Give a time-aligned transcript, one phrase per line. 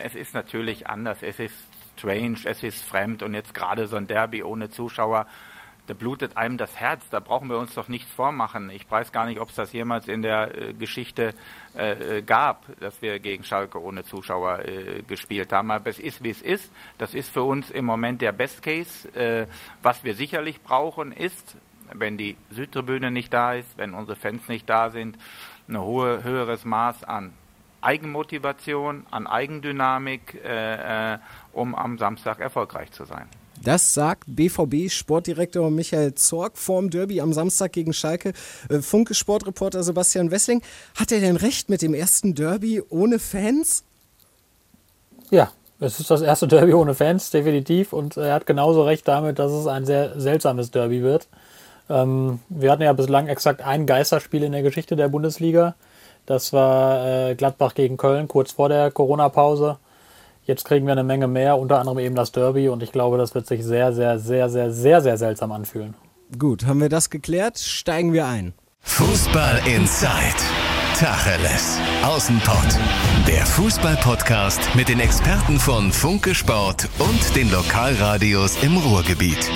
[0.00, 1.54] Es ist natürlich anders, es ist
[1.96, 5.26] strange, es ist fremd und jetzt gerade so ein Derby ohne Zuschauer
[5.86, 7.08] da blutet einem das Herz.
[7.10, 8.70] Da brauchen wir uns doch nichts vormachen.
[8.70, 11.34] Ich weiß gar nicht, ob es das jemals in der äh, Geschichte
[11.74, 15.70] äh, gab, dass wir gegen Schalke ohne Zuschauer äh, gespielt haben.
[15.70, 16.72] Aber es ist, wie es ist.
[16.98, 19.08] Das ist für uns im Moment der Best Case.
[19.14, 19.46] Äh,
[19.82, 21.56] was wir sicherlich brauchen, ist,
[21.92, 25.18] wenn die Südtribüne nicht da ist, wenn unsere Fans nicht da sind,
[25.68, 27.34] ein höheres Maß an
[27.84, 31.18] Eigenmotivation, an Eigendynamik, äh, äh,
[31.52, 33.28] um am Samstag erfolgreich zu sein.
[33.62, 38.32] Das sagt BVB-Sportdirektor Michael Zorg vorm Derby am Samstag gegen Schalke.
[38.68, 40.62] Äh, Funke Sportreporter Sebastian Wessling.
[40.94, 43.84] Hat er denn recht mit dem ersten Derby ohne Fans?
[45.30, 47.92] Ja, es ist das erste Derby ohne Fans, definitiv.
[47.92, 51.28] Und er hat genauso recht damit, dass es ein sehr seltsames Derby wird.
[51.88, 55.74] Ähm, wir hatten ja bislang exakt ein Geisterspiel in der Geschichte der Bundesliga.
[56.26, 59.78] Das war äh, Gladbach gegen Köln kurz vor der Corona-Pause.
[60.46, 63.34] Jetzt kriegen wir eine Menge mehr, unter anderem eben das Derby und ich glaube, das
[63.34, 65.94] wird sich sehr, sehr, sehr, sehr, sehr, sehr seltsam anfühlen.
[66.38, 67.58] Gut, haben wir das geklärt?
[67.58, 68.54] Steigen wir ein.
[68.80, 70.10] Fußball Inside.
[70.96, 71.78] Tacheles.
[72.04, 72.78] Außenpott.
[73.26, 79.50] Der Fußball-Podcast mit den Experten von Funke Sport und den Lokalradios im Ruhrgebiet.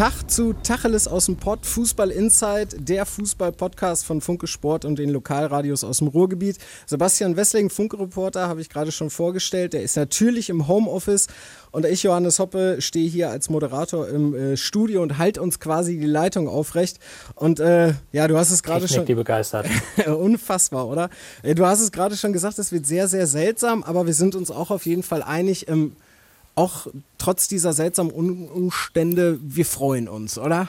[0.00, 5.10] Tag zu Tacheles aus dem Pott, Fußball Inside, der Fußball-Podcast von Funke Sport und den
[5.10, 6.56] Lokalradios aus dem Ruhrgebiet.
[6.86, 9.74] Sebastian Wessling, Funke-Reporter, habe ich gerade schon vorgestellt.
[9.74, 11.26] Der ist natürlich im Homeoffice
[11.70, 15.98] und ich, Johannes Hoppe, stehe hier als Moderator im äh, Studio und halte uns quasi
[15.98, 16.98] die Leitung aufrecht.
[17.34, 19.04] Und äh, ja, du hast es gerade schon.
[19.04, 19.66] die begeistert.
[20.06, 21.10] Unfassbar, oder?
[21.42, 24.34] Äh, du hast es gerade schon gesagt, es wird sehr, sehr seltsam, aber wir sind
[24.34, 25.68] uns auch auf jeden Fall einig.
[25.68, 25.92] Ähm,
[26.54, 26.86] auch
[27.18, 30.68] trotz dieser seltsamen Umstände, wir freuen uns, oder?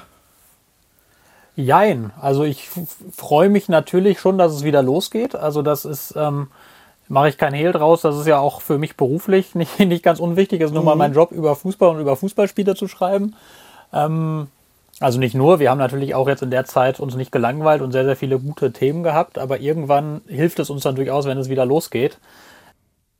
[1.55, 2.11] Jein.
[2.19, 2.69] Also ich
[3.11, 5.35] freue mich natürlich schon, dass es wieder losgeht.
[5.35, 6.47] Also das ist, ähm,
[7.07, 8.01] mache ich kein Hehl draus.
[8.01, 10.61] Das ist ja auch für mich beruflich nicht, nicht ganz unwichtig.
[10.61, 10.77] Es ist mhm.
[10.77, 10.99] nun mal mhm.
[10.99, 13.35] mein Job, über Fußball und über Fußballspiele zu schreiben.
[13.93, 14.47] Ähm,
[14.99, 17.91] also nicht nur, wir haben natürlich auch jetzt in der Zeit uns nicht gelangweilt und
[17.91, 21.49] sehr, sehr viele gute Themen gehabt, aber irgendwann hilft es uns dann durchaus, wenn es
[21.49, 22.19] wieder losgeht.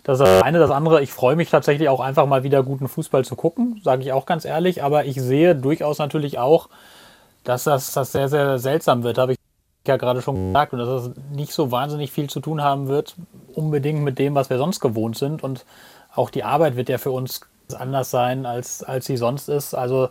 [0.03, 0.59] Das ist das eine.
[0.59, 4.01] Das andere, ich freue mich tatsächlich auch einfach mal wieder guten Fußball zu gucken, sage
[4.01, 4.83] ich auch ganz ehrlich.
[4.83, 6.69] Aber ich sehe durchaus natürlich auch,
[7.43, 9.37] dass das, das sehr, sehr seltsam wird, habe ich
[9.87, 10.73] ja gerade schon gesagt.
[10.73, 13.15] Und dass das nicht so wahnsinnig viel zu tun haben wird,
[13.53, 15.43] unbedingt mit dem, was wir sonst gewohnt sind.
[15.43, 15.65] Und
[16.13, 17.41] auch die Arbeit wird ja für uns
[17.73, 19.73] anders sein, als, als sie sonst ist.
[19.73, 20.09] Also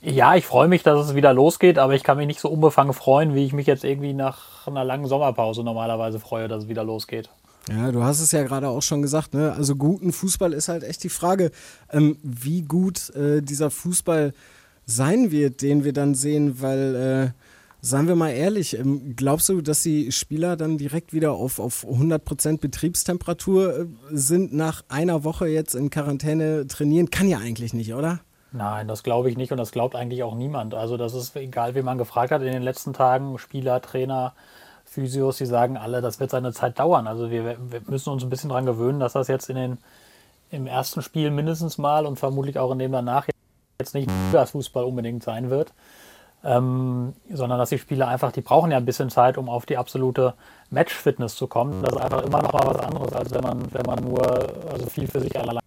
[0.00, 2.92] ja, ich freue mich, dass es wieder losgeht, aber ich kann mich nicht so unbefangen
[2.92, 6.84] freuen, wie ich mich jetzt irgendwie nach einer langen Sommerpause normalerweise freue, dass es wieder
[6.84, 7.30] losgeht.
[7.68, 9.52] Ja, du hast es ja gerade auch schon gesagt, ne?
[9.52, 11.50] Also guten Fußball ist halt echt die Frage,
[11.90, 14.34] ähm, wie gut äh, dieser Fußball
[14.86, 17.30] sein wird, den wir dann sehen, weil, äh,
[17.80, 21.86] seien wir mal ehrlich, ähm, glaubst du, dass die Spieler dann direkt wieder auf, auf
[21.86, 27.10] 100% Betriebstemperatur äh, sind, nach einer Woche jetzt in Quarantäne trainieren?
[27.10, 28.20] Kann ja eigentlich nicht, oder?
[28.52, 30.74] Nein, das glaube ich nicht und das glaubt eigentlich auch niemand.
[30.74, 34.34] Also das ist egal, wie man gefragt hat in den letzten Tagen, Spieler, Trainer,
[34.94, 37.06] Physios, die sagen alle, das wird seine Zeit dauern.
[37.06, 39.78] Also wir, wir müssen uns ein bisschen daran gewöhnen, dass das jetzt in den,
[40.50, 43.26] im ersten Spiel mindestens mal und vermutlich auch in dem danach
[43.80, 45.72] jetzt nicht das Fußball unbedingt sein wird.
[46.44, 49.78] Ähm, sondern dass die Spieler einfach, die brauchen ja ein bisschen Zeit, um auf die
[49.78, 50.34] absolute
[50.70, 51.82] Match-Fitness zu kommen.
[51.82, 54.22] Das ist einfach immer noch mal was anderes, als wenn man, wenn man nur
[54.70, 55.60] also viel für sich allein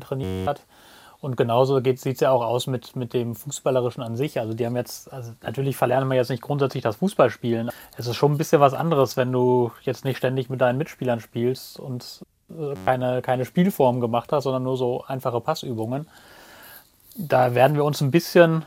[0.00, 0.60] trainiert.
[1.20, 4.40] Und genauso sieht es ja auch aus mit, mit dem Fußballerischen an sich.
[4.40, 7.70] Also die haben jetzt, also natürlich verlernen wir jetzt nicht grundsätzlich das Fußballspielen.
[7.98, 11.20] Es ist schon ein bisschen was anderes, wenn du jetzt nicht ständig mit deinen Mitspielern
[11.20, 16.08] spielst und äh, keine, keine Spielform gemacht hast, sondern nur so einfache Passübungen.
[17.16, 18.64] Da werden wir uns ein bisschen,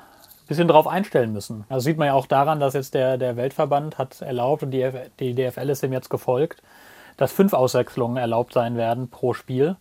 [0.48, 1.66] bisschen drauf einstellen müssen.
[1.70, 4.88] Also sieht man ja auch daran, dass jetzt der, der Weltverband hat erlaubt und die,
[5.20, 6.62] die DFL ist dem jetzt gefolgt,
[7.18, 9.76] dass fünf Auswechslungen erlaubt sein werden pro Spiel.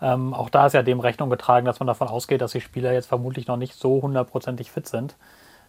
[0.00, 2.92] Ähm, auch da ist ja dem Rechnung getragen, dass man davon ausgeht, dass die Spieler
[2.92, 5.16] jetzt vermutlich noch nicht so hundertprozentig fit sind,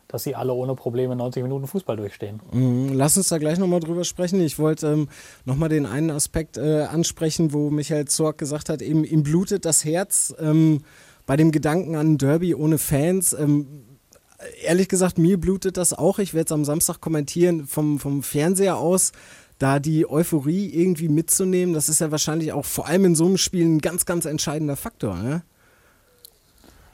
[0.07, 2.41] dass sie alle ohne Probleme 90 Minuten Fußball durchstehen.
[2.51, 4.41] Mhm, lass uns da gleich nochmal drüber sprechen.
[4.41, 5.09] Ich wollte ähm,
[5.45, 9.85] nochmal den einen Aspekt äh, ansprechen, wo Michael Zorg gesagt hat, eben ihm blutet das
[9.85, 10.83] Herz ähm,
[11.25, 13.33] bei dem Gedanken an Derby ohne Fans.
[13.33, 13.85] Ähm,
[14.63, 16.19] ehrlich gesagt, mir blutet das auch.
[16.19, 19.13] Ich werde es am Samstag kommentieren vom, vom Fernseher aus
[19.59, 23.37] da die Euphorie irgendwie mitzunehmen, das ist ja wahrscheinlich auch vor allem in so einem
[23.37, 25.15] Spiel ein ganz, ganz entscheidender Faktor.
[25.15, 25.41] Ne?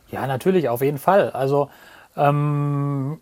[0.10, 1.32] Ja, natürlich, auf jeden Fall.
[1.32, 1.70] Also,
[2.16, 3.20] ähm,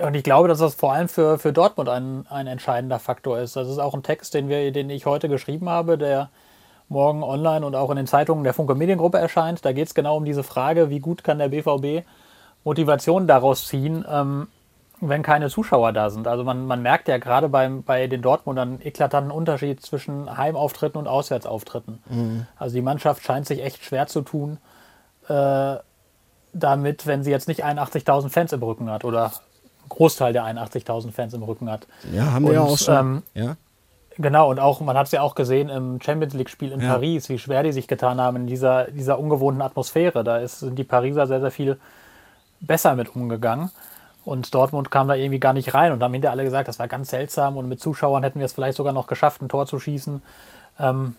[0.00, 3.54] und ich glaube, dass das vor allem für, für Dortmund ein, ein entscheidender Faktor ist.
[3.54, 6.30] Das ist auch ein Text, den, wir, den ich heute geschrieben habe, der
[6.88, 9.64] morgen online und auch in den Zeitungen der Funke Mediengruppe erscheint.
[9.64, 12.04] Da geht es genau um diese Frage, wie gut kann der BVB
[12.64, 14.48] Motivation daraus ziehen, ähm,
[15.00, 16.26] wenn keine Zuschauer da sind.
[16.26, 21.08] Also man, man merkt ja gerade beim, bei den Dortmundern eklatanten Unterschied zwischen Heimauftritten und
[21.08, 22.02] Auswärtsauftritten.
[22.08, 22.46] Mhm.
[22.56, 24.58] Also die Mannschaft scheint sich echt schwer zu tun,
[25.28, 25.76] äh,
[26.52, 31.10] damit, wenn sie jetzt nicht 81.000 Fans im Rücken hat oder einen Großteil der 81.000
[31.10, 31.86] Fans im Rücken hat.
[32.12, 32.94] Ja, haben wir und, ja auch schon.
[32.94, 33.56] Ähm, ja.
[34.16, 36.92] Genau, und auch, man hat es ja auch gesehen im Champions League-Spiel in ja.
[36.92, 40.22] Paris, wie schwer die sich getan haben in dieser, dieser ungewohnten Atmosphäre.
[40.22, 41.80] Da ist, sind die Pariser sehr, sehr viel
[42.60, 43.72] besser mit umgegangen.
[44.24, 46.88] Und Dortmund kam da irgendwie gar nicht rein und haben hinterher alle gesagt, das war
[46.88, 49.78] ganz seltsam und mit Zuschauern hätten wir es vielleicht sogar noch geschafft, ein Tor zu
[49.78, 50.22] schießen.
[50.80, 51.16] Ähm,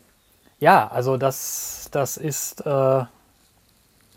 [0.60, 3.04] ja, also das, das ist äh,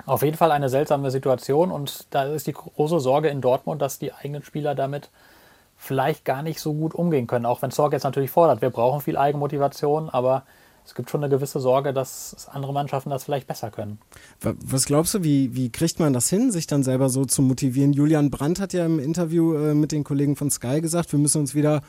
[0.06, 3.98] auf jeden Fall eine seltsame Situation und da ist die große Sorge in Dortmund, dass
[3.98, 5.10] die eigenen Spieler damit
[5.76, 7.46] vielleicht gar nicht so gut umgehen können.
[7.46, 10.42] Auch wenn Sorge jetzt natürlich fordert, wir brauchen viel Eigenmotivation, aber
[10.88, 13.98] es gibt schon eine gewisse Sorge, dass andere Mannschaften das vielleicht besser können.
[14.40, 17.92] Was glaubst du, wie, wie kriegt man das hin, sich dann selber so zu motivieren?
[17.92, 21.42] Julian Brandt hat ja im Interview äh, mit den Kollegen von Sky gesagt, wir müssen
[21.42, 21.82] uns wieder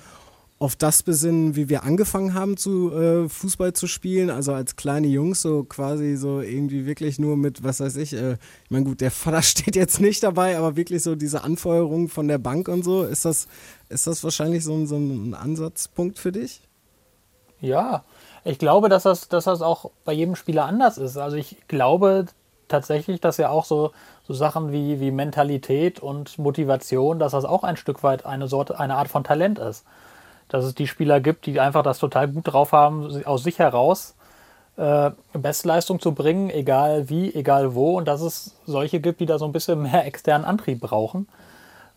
[0.59, 5.07] auf das besinnen, wie wir angefangen haben zu äh, Fußball zu spielen, also als kleine
[5.07, 8.99] Jungs, so quasi so irgendwie wirklich nur mit, was weiß ich, äh, ich meine gut,
[8.99, 12.83] der Vater steht jetzt nicht dabei, aber wirklich so diese Anfeuerung von der Bank und
[12.83, 13.47] so, ist das,
[13.87, 16.59] ist das wahrscheinlich so, so ein Ansatzpunkt für dich?
[17.61, 18.03] Ja,
[18.43, 21.17] ich glaube, dass das, dass das auch bei jedem Spieler anders ist.
[21.17, 22.25] Also ich glaube
[22.67, 23.91] tatsächlich, dass ja auch so,
[24.27, 28.79] so Sachen wie, wie Mentalität und Motivation, dass das auch ein Stück weit eine Sorte,
[28.79, 29.85] eine Art von Talent ist
[30.49, 34.15] dass es die Spieler gibt, die einfach das total gut drauf haben, aus sich heraus
[34.77, 39.37] äh, Bestleistung zu bringen, egal wie, egal wo, und dass es solche gibt, die da
[39.37, 41.27] so ein bisschen mehr externen Antrieb brauchen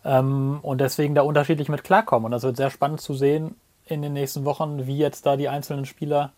[0.04, 2.26] ähm, und deswegen da unterschiedlich mit klarkommen.
[2.26, 3.56] Und das wird sehr spannend zu sehen
[3.92, 6.32] in den nächsten Wochen, wie jetzt da die einzelnen Spieler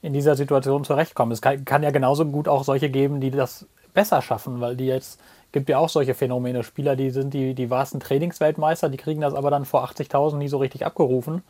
[0.00, 1.32] in dieser Situation zurechtkommen.
[1.32, 4.86] Es kann, kann ja genauso gut auch solche geben, die das besser schaffen, weil die
[4.86, 5.20] jetzt
[5.52, 6.64] gibt ja auch solche Phänomene.
[6.64, 10.48] Spieler, die sind die, die wahrsten Trainingsweltmeister, die kriegen das aber dann vor 80.000 nie
[10.48, 11.42] so richtig abgerufen.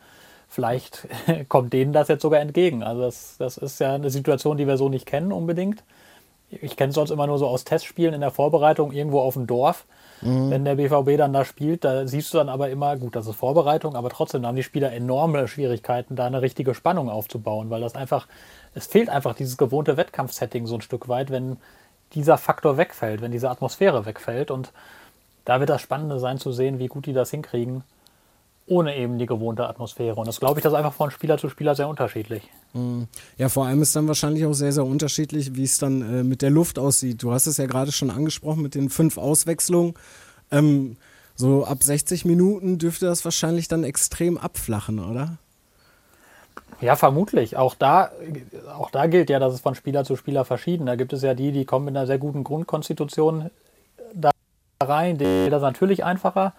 [0.49, 1.07] Vielleicht
[1.49, 2.83] kommt denen das jetzt sogar entgegen.
[2.83, 5.83] Also das, das ist ja eine Situation, die wir so nicht kennen unbedingt.
[6.61, 9.47] Ich kenne es sonst immer nur so aus Testspielen in der Vorbereitung irgendwo auf dem
[9.47, 9.85] Dorf.
[10.21, 10.51] Mhm.
[10.51, 13.35] Wenn der BVB dann da spielt, da siehst du dann aber immer, gut, das ist
[13.35, 17.95] Vorbereitung, aber trotzdem haben die Spieler enorme Schwierigkeiten, da eine richtige Spannung aufzubauen, weil das
[17.95, 18.27] einfach,
[18.73, 21.57] es fehlt einfach dieses gewohnte Wettkampfsetting so ein Stück weit, wenn,
[22.15, 24.51] dieser Faktor wegfällt, wenn diese Atmosphäre wegfällt.
[24.51, 24.71] Und
[25.45, 27.83] da wird das Spannende sein zu sehen, wie gut die das hinkriegen,
[28.65, 30.15] ohne eben die gewohnte Atmosphäre.
[30.15, 32.43] Und das glaube ich, das ist einfach von Spieler zu Spieler sehr unterschiedlich.
[32.73, 33.07] Mhm.
[33.37, 36.41] Ja, vor allem ist dann wahrscheinlich auch sehr, sehr unterschiedlich, wie es dann äh, mit
[36.41, 37.21] der Luft aussieht.
[37.21, 39.95] Du hast es ja gerade schon angesprochen mit den fünf Auswechslungen.
[40.51, 40.97] Ähm,
[41.35, 45.37] so ab 60 Minuten dürfte das wahrscheinlich dann extrem abflachen, oder?
[46.79, 47.57] Ja, vermutlich.
[47.57, 48.11] Auch da,
[48.77, 50.85] auch da gilt ja, dass es von Spieler zu Spieler verschieden.
[50.85, 53.49] Da gibt es ja die, die kommen mit einer sehr guten Grundkonstitution
[54.13, 54.31] da
[54.81, 56.53] rein, denen ist das natürlich einfacher.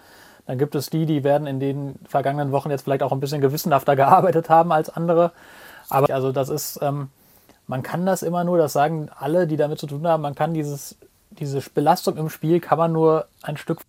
[0.46, 3.40] Dann gibt es die, die werden in den vergangenen Wochen jetzt vielleicht auch ein bisschen
[3.40, 5.32] gewissenhafter gearbeitet haben als andere.
[5.88, 7.08] Aber also das ist, ähm,
[7.66, 10.54] man kann das immer nur, das sagen alle, die damit zu tun haben, man kann
[10.54, 10.96] dieses,
[11.30, 13.80] diese Belastung im Spiel kann man nur ein Stück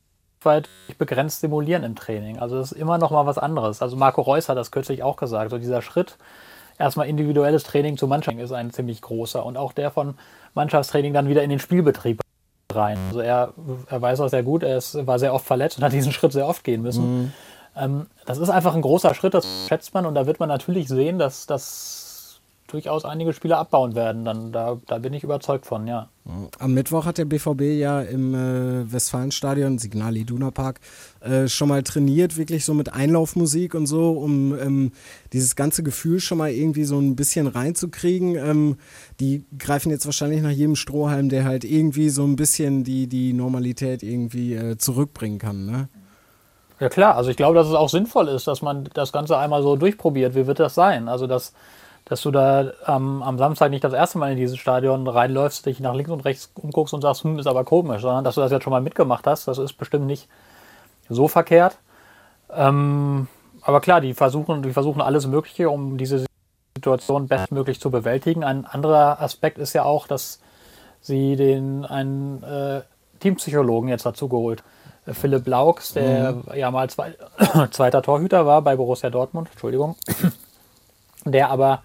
[0.43, 2.39] weit begrenzt simulieren im Training.
[2.39, 3.81] Also das ist immer noch mal was anderes.
[3.81, 5.51] Also Marco Reus hat das kürzlich auch gesagt.
[5.51, 6.17] So dieser Schritt,
[6.77, 10.15] erstmal individuelles Training zu Mannschaft ist ein ziemlich großer und auch der von
[10.53, 12.24] Mannschaftstraining dann wieder in den Spielbetrieb
[12.73, 12.97] rein.
[13.07, 13.53] Also er,
[13.89, 16.31] er weiß auch sehr gut, er ist, war sehr oft verletzt und hat diesen Schritt
[16.31, 17.23] sehr oft gehen müssen.
[17.23, 17.33] Mhm.
[17.77, 20.87] Ähm, das ist einfach ein großer Schritt, das schätzt man und da wird man natürlich
[20.87, 22.04] sehen, dass das
[22.67, 24.25] durchaus einige Spieler abbauen werden.
[24.25, 26.09] Dann, da, da bin ich überzeugt von, ja.
[26.57, 30.79] Am Mittwoch hat der BVB ja im äh, Westfalenstadion, Signal Iduna Park,
[31.21, 34.91] äh, schon mal trainiert, wirklich so mit Einlaufmusik und so, um ähm,
[35.33, 38.35] dieses ganze Gefühl schon mal irgendwie so ein bisschen reinzukriegen.
[38.35, 38.77] Ähm,
[39.19, 43.33] die greifen jetzt wahrscheinlich nach jedem Strohhalm, der halt irgendwie so ein bisschen die, die
[43.33, 45.89] Normalität irgendwie äh, zurückbringen kann, ne?
[46.79, 49.63] Ja klar, also ich glaube, dass es auch sinnvoll ist, dass man das Ganze einmal
[49.63, 50.35] so durchprobiert.
[50.35, 51.07] Wie wird das sein?
[51.07, 51.53] Also dass
[52.05, 55.79] dass du da ähm, am Samstag nicht das erste Mal in dieses Stadion reinläufst, dich
[55.79, 58.51] nach links und rechts umguckst und sagst, hm, ist aber komisch, sondern dass du das
[58.51, 59.47] jetzt schon mal mitgemacht hast.
[59.47, 60.29] Das ist bestimmt nicht
[61.09, 61.79] so verkehrt.
[62.53, 63.27] Ähm,
[63.61, 66.25] aber klar, die versuchen, die versuchen alles Mögliche, um diese
[66.77, 68.43] Situation bestmöglich zu bewältigen.
[68.43, 70.39] Ein anderer Aspekt ist ja auch, dass
[71.01, 72.81] sie den einen äh,
[73.19, 74.63] Teampsychologen jetzt dazu geholt.
[75.07, 76.43] Äh, Philipp Laux, der mhm.
[76.53, 77.15] ja mal zwei,
[77.71, 79.95] zweiter Torhüter war bei Borussia Dortmund, Entschuldigung,
[81.25, 81.81] der aber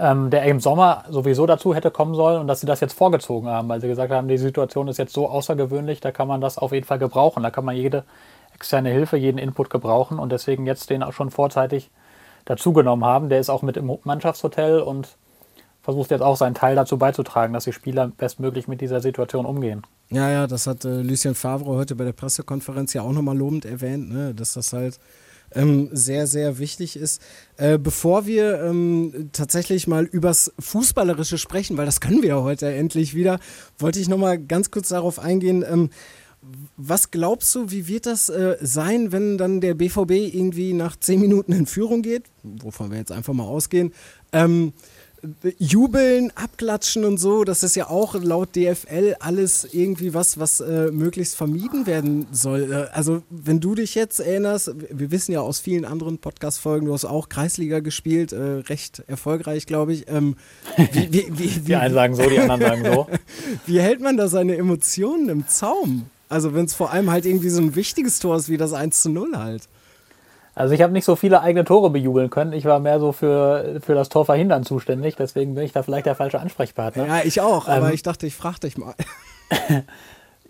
[0.00, 3.48] ähm, der im Sommer sowieso dazu hätte kommen sollen und dass sie das jetzt vorgezogen
[3.48, 6.56] haben, weil sie gesagt haben, die Situation ist jetzt so außergewöhnlich, da kann man das
[6.56, 7.42] auf jeden Fall gebrauchen.
[7.42, 8.04] Da kann man jede
[8.54, 11.90] externe Hilfe, jeden Input gebrauchen und deswegen jetzt den auch schon vorzeitig
[12.46, 13.28] dazugenommen haben.
[13.28, 15.16] Der ist auch mit im Mannschaftshotel und
[15.82, 19.82] versucht jetzt auch seinen Teil dazu beizutragen, dass die Spieler bestmöglich mit dieser Situation umgehen.
[20.08, 23.66] Ja, ja, das hat äh, Lucien Favre heute bei der Pressekonferenz ja auch nochmal lobend
[23.66, 24.98] erwähnt, ne, dass das halt
[25.54, 27.20] ähm, sehr, sehr wichtig ist.
[27.56, 32.72] Äh, bevor wir ähm, tatsächlich mal übers Fußballerische sprechen, weil das können wir ja heute
[32.72, 33.38] endlich wieder,
[33.78, 35.64] wollte ich nochmal ganz kurz darauf eingehen.
[35.68, 35.90] Ähm,
[36.76, 41.20] was glaubst du, wie wird das äh, sein, wenn dann der BVB irgendwie nach zehn
[41.20, 43.92] Minuten in Führung geht, wovon wir jetzt einfach mal ausgehen?
[44.32, 44.72] Ähm,
[45.58, 50.90] Jubeln, abklatschen und so, das ist ja auch laut DFL alles irgendwie was, was äh,
[50.90, 52.72] möglichst vermieden werden soll.
[52.72, 56.92] Äh, also, wenn du dich jetzt erinnerst, wir wissen ja aus vielen anderen Podcast-Folgen, du
[56.92, 60.08] hast auch Kreisliga gespielt, äh, recht erfolgreich, glaube ich.
[60.08, 60.36] Ähm,
[60.92, 63.06] wie, wie, wie, die einen sagen so, die anderen sagen so.
[63.66, 66.06] wie hält man da seine Emotionen im Zaum?
[66.28, 69.02] Also, wenn es vor allem halt irgendwie so ein wichtiges Tor ist wie das 1
[69.02, 69.68] zu 0 halt.
[70.54, 72.52] Also ich habe nicht so viele eigene Tore bejubeln können.
[72.52, 75.16] Ich war mehr so für, für das Tor verhindern zuständig.
[75.16, 77.06] Deswegen bin ich da vielleicht der falsche Ansprechpartner.
[77.06, 77.68] Ja, ich auch.
[77.68, 78.94] Aber ähm, ich dachte, ich frage dich mal.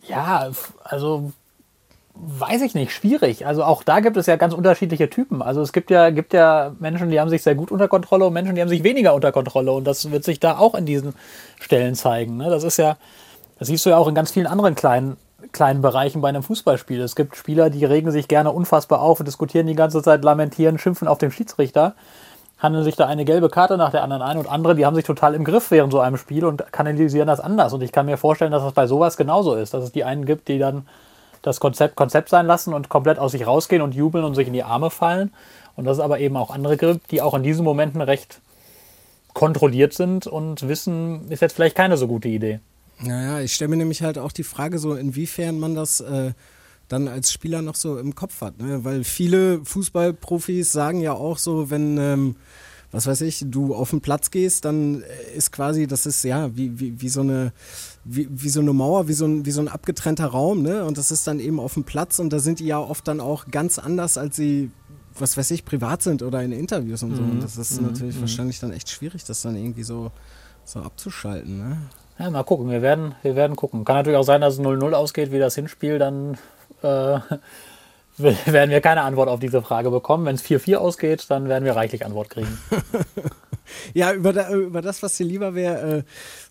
[0.09, 0.51] ja,
[0.83, 1.33] also
[2.15, 3.47] weiß ich nicht, schwierig.
[3.47, 5.43] Also auch da gibt es ja ganz unterschiedliche Typen.
[5.43, 8.33] Also es gibt ja, gibt ja Menschen, die haben sich sehr gut unter Kontrolle und
[8.33, 9.73] Menschen, die haben sich weniger unter Kontrolle.
[9.73, 11.15] Und das wird sich da auch in diesen
[11.61, 12.37] Stellen zeigen.
[12.37, 12.51] Ne?
[12.51, 12.97] Das ist ja,
[13.59, 15.17] das siehst du ja auch in ganz vielen anderen kleinen
[15.53, 17.01] kleinen Bereichen bei einem Fußballspiel.
[17.01, 20.79] Es gibt Spieler, die regen sich gerne unfassbar auf und diskutieren die ganze Zeit, lamentieren,
[20.79, 21.95] schimpfen auf den Schiedsrichter,
[22.59, 25.05] handeln sich da eine gelbe Karte nach der anderen ein und andere, die haben sich
[25.05, 27.73] total im Griff während so einem Spiel und kanalisieren das anders.
[27.73, 30.27] Und ich kann mir vorstellen, dass das bei sowas genauso ist, dass es die einen
[30.27, 30.87] gibt, die dann
[31.43, 34.53] das Konzept Konzept sein lassen und komplett aus sich rausgehen und jubeln und sich in
[34.53, 35.33] die Arme fallen.
[35.77, 38.41] Und dass es aber eben auch andere gibt, die auch in diesen Momenten recht
[39.33, 42.61] kontrolliert sind und wissen, ist jetzt vielleicht keine so gute Idee.
[43.03, 46.33] Naja, ich stelle mir nämlich halt auch die Frage so, inwiefern man das äh,
[46.89, 48.61] dann als Spieler noch so im Kopf hat.
[48.61, 48.85] Ne?
[48.85, 52.37] Weil viele Fußballprofis sagen ja auch so, wenn, ähm,
[52.91, 55.03] was weiß ich, du auf den Platz gehst, dann
[55.35, 57.53] ist quasi, das ist ja wie, wie, wie so eine
[58.05, 60.85] wie, wie so eine Mauer, wie so, ein, wie so ein abgetrennter Raum, ne?
[60.85, 63.21] Und das ist dann eben auf dem Platz und da sind die ja oft dann
[63.21, 64.71] auch ganz anders, als sie,
[65.19, 67.23] was weiß ich, privat sind oder in Interviews und so.
[67.23, 67.31] Mhm.
[67.33, 67.89] Und das ist mhm.
[67.89, 68.23] natürlich mhm.
[68.23, 70.13] wahrscheinlich dann echt schwierig, das dann irgendwie so,
[70.65, 71.79] so abzuschalten, ne?
[72.21, 73.87] Ja, mal gucken, wir werden, wir werden gucken.
[73.87, 76.37] Kann natürlich auch sein, dass es 0-0 ausgeht wie das Hinspiel, dann
[76.83, 76.87] äh,
[78.19, 80.27] werden wir keine Antwort auf diese Frage bekommen.
[80.27, 82.59] Wenn es 4-4 ausgeht, dann werden wir reichlich Antwort kriegen.
[83.95, 86.05] ja, über, da, über, das, was dir lieber wäre,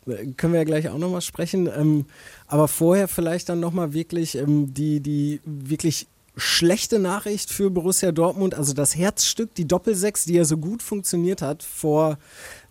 [0.07, 1.67] äh, können wir ja gleich auch nochmal sprechen.
[1.67, 2.07] Ähm,
[2.47, 8.55] aber vorher vielleicht dann nochmal wirklich ähm, die, die wirklich schlechte Nachricht für Borussia Dortmund,
[8.55, 12.17] also das Herzstück, die Doppelsechs, die ja so gut funktioniert hat vor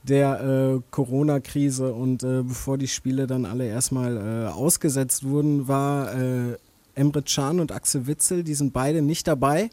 [0.08, 6.14] der äh, Corona-Krise und äh, bevor die Spiele dann alle erstmal äh, ausgesetzt wurden, war
[6.14, 6.56] äh,
[6.94, 9.70] Emre Can und Axel Witzel, die sind beide nicht dabei.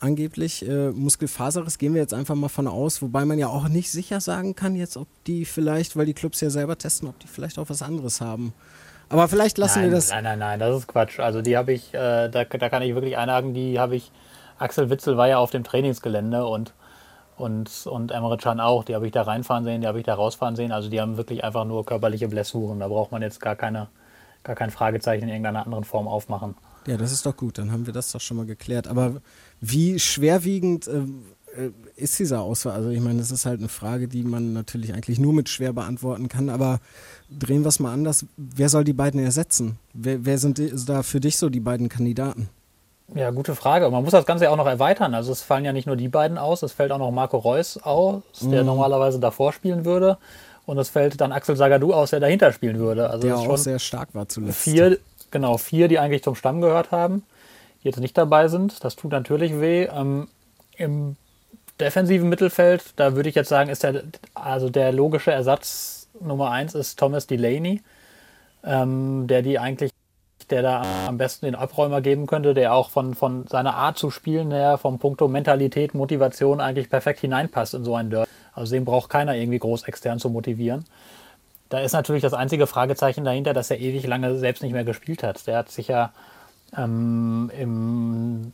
[0.00, 3.90] Angeblich äh, Muskelfaserriss gehen wir jetzt einfach mal von aus, wobei man ja auch nicht
[3.90, 7.28] sicher sagen kann jetzt, ob die vielleicht, weil die Clubs ja selber testen, ob die
[7.28, 8.52] vielleicht auch was anderes haben.
[9.08, 10.10] Aber vielleicht lassen nein, wir das.
[10.10, 11.20] Nein, nein, nein, das ist Quatsch.
[11.20, 14.10] Also die habe ich, äh, da, da kann ich wirklich einhaken, die habe ich,
[14.58, 16.74] Axel Witzel war ja auf dem Trainingsgelände und
[17.36, 18.84] und, und Emre Can auch.
[18.84, 20.72] Die habe ich da reinfahren sehen, die habe ich da rausfahren sehen.
[20.72, 22.80] Also die haben wirklich einfach nur körperliche Blessuren.
[22.80, 23.88] Da braucht man jetzt gar, keine,
[24.42, 26.54] gar kein Fragezeichen in irgendeiner anderen Form aufmachen.
[26.86, 27.58] Ja, das ist doch gut.
[27.58, 28.86] Dann haben wir das doch schon mal geklärt.
[28.86, 29.20] Aber
[29.60, 30.98] wie schwerwiegend äh,
[31.60, 32.72] äh ist dieser Ausfall?
[32.72, 35.72] Also ich meine, das ist halt eine Frage, die man natürlich eigentlich nur mit schwer
[35.72, 36.50] beantworten kann.
[36.50, 36.80] Aber
[37.30, 38.26] drehen wir es mal anders.
[38.36, 39.78] Wer soll die beiden ersetzen?
[39.92, 42.48] Wer, wer sind da für dich so die beiden Kandidaten?
[43.12, 43.90] Ja, gute Frage.
[43.90, 45.14] Man muss das Ganze ja auch noch erweitern.
[45.14, 47.76] Also es fallen ja nicht nur die beiden aus, es fällt auch noch Marco Reus
[47.76, 48.66] aus, der mhm.
[48.66, 50.16] normalerweise davor spielen würde.
[50.66, 53.10] Und es fällt dann Axel Sagadou aus, der dahinter spielen würde.
[53.10, 54.58] Also der auch sehr stark war zuletzt.
[54.58, 54.98] Vier,
[55.30, 57.22] genau, vier, die eigentlich zum Stamm gehört haben,
[57.82, 58.82] die jetzt nicht dabei sind.
[58.82, 59.84] Das tut natürlich weh.
[59.84, 60.28] Ähm,
[60.76, 61.16] Im
[61.78, 66.74] defensiven Mittelfeld, da würde ich jetzt sagen, ist der, also der logische Ersatz Nummer eins
[66.74, 67.82] ist Thomas Delaney,
[68.62, 69.90] ähm, der die eigentlich
[70.50, 74.10] der da am besten den Abräumer geben könnte, der auch von, von seiner Art zu
[74.10, 78.28] spielen her, vom Punkto Mentalität, Motivation eigentlich perfekt hineinpasst in so ein Derby.
[78.52, 80.84] Also den braucht keiner irgendwie groß extern zu motivieren.
[81.68, 85.22] Da ist natürlich das einzige Fragezeichen dahinter, dass er ewig lange selbst nicht mehr gespielt
[85.22, 85.46] hat.
[85.46, 86.12] Der hat sich ja
[86.76, 88.52] ähm, im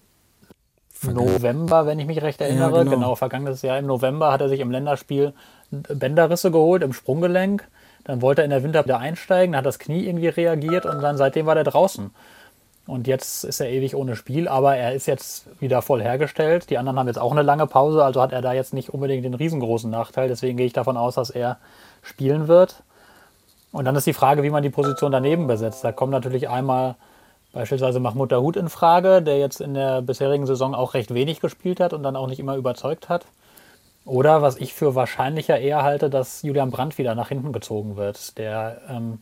[1.02, 2.96] November, wenn ich mich recht erinnere, ja, genau.
[2.96, 5.32] genau, vergangenes Jahr im November hat er sich im Länderspiel
[5.70, 7.68] Bänderrisse geholt im Sprunggelenk
[8.04, 11.00] dann wollte er in der Winter wieder einsteigen, dann hat das Knie irgendwie reagiert und
[11.02, 12.10] dann seitdem war er draußen.
[12.86, 16.70] Und jetzt ist er ewig ohne Spiel, aber er ist jetzt wieder voll hergestellt.
[16.70, 19.24] Die anderen haben jetzt auch eine lange Pause, also hat er da jetzt nicht unbedingt
[19.24, 20.28] den riesengroßen Nachteil.
[20.28, 21.58] Deswegen gehe ich davon aus, dass er
[22.02, 22.82] spielen wird.
[23.70, 25.84] Und dann ist die Frage, wie man die Position daneben besetzt.
[25.84, 26.96] Da kommt natürlich einmal
[27.52, 31.80] beispielsweise Mahmoud Dahoud in Frage, der jetzt in der bisherigen Saison auch recht wenig gespielt
[31.80, 33.26] hat und dann auch nicht immer überzeugt hat.
[34.10, 38.38] Oder was ich für wahrscheinlicher eher halte, dass Julian Brandt wieder nach hinten gezogen wird.
[38.38, 39.20] Der ähm,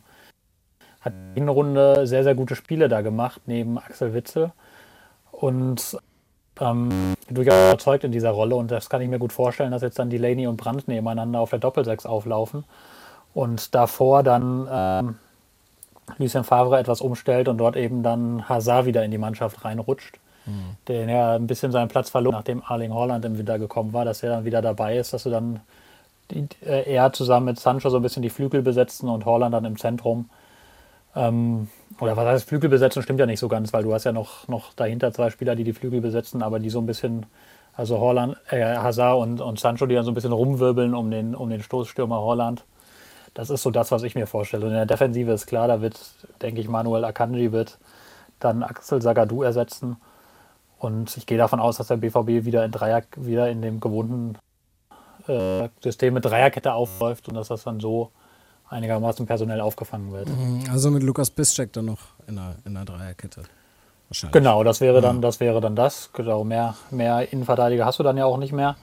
[1.01, 4.51] hat in der Runde sehr, sehr gute Spiele da gemacht, neben Axel Witzel.
[5.31, 5.95] Und
[6.59, 6.89] ähm,
[7.29, 8.55] durchaus überzeugt in dieser Rolle.
[8.55, 11.51] Und das kann ich mir gut vorstellen, dass jetzt dann Delaney und Brandt nebeneinander auf
[11.51, 12.63] der Doppelsechs auflaufen.
[13.35, 15.17] Und davor dann ähm,
[16.17, 20.19] Lucien Favre etwas umstellt und dort eben dann Hazard wieder in die Mannschaft reinrutscht
[20.49, 20.75] mhm.
[20.87, 24.23] der ja ein bisschen seinen Platz verloren, nachdem Arling Holland im Winter gekommen war, dass
[24.23, 25.61] er dann wieder dabei ist, dass du dann
[26.31, 29.77] äh, er zusammen mit Sancho so ein bisschen die Flügel besetzen und Holland dann im
[29.77, 30.29] Zentrum.
[31.15, 34.11] Ähm, oder was heißt Flügel besetzen, stimmt ja nicht so ganz, weil du hast ja
[34.11, 37.25] noch, noch dahinter zwei Spieler, die die Flügel besetzen, aber die so ein bisschen,
[37.73, 41.35] also Holland, äh, Hazard und, und Sancho, die dann so ein bisschen rumwirbeln um den,
[41.35, 42.63] um den Stoßstürmer Holland.
[43.33, 44.65] Das ist so das, was ich mir vorstelle.
[44.65, 45.99] Und in der Defensive ist klar, da wird,
[46.41, 47.77] denke ich, Manuel Akanji wird
[48.39, 49.97] dann Axel Sagadou ersetzen.
[50.79, 54.37] Und ich gehe davon aus, dass der BVB wieder in Dreier, wieder in dem gewohnten
[55.27, 58.11] äh, System mit Dreierkette aufläuft und dass das dann so
[58.69, 60.29] einigermaßen personell aufgefangen wird.
[60.29, 63.43] Mhm, also mit Lukas Piszczek dann noch in der, in der Dreierkette.
[64.07, 64.33] Wahrscheinlich.
[64.33, 66.11] Genau, das wäre dann, das wäre dann das.
[66.13, 68.75] Genau, mehr, mehr Innenverteidiger hast du dann ja auch nicht mehr.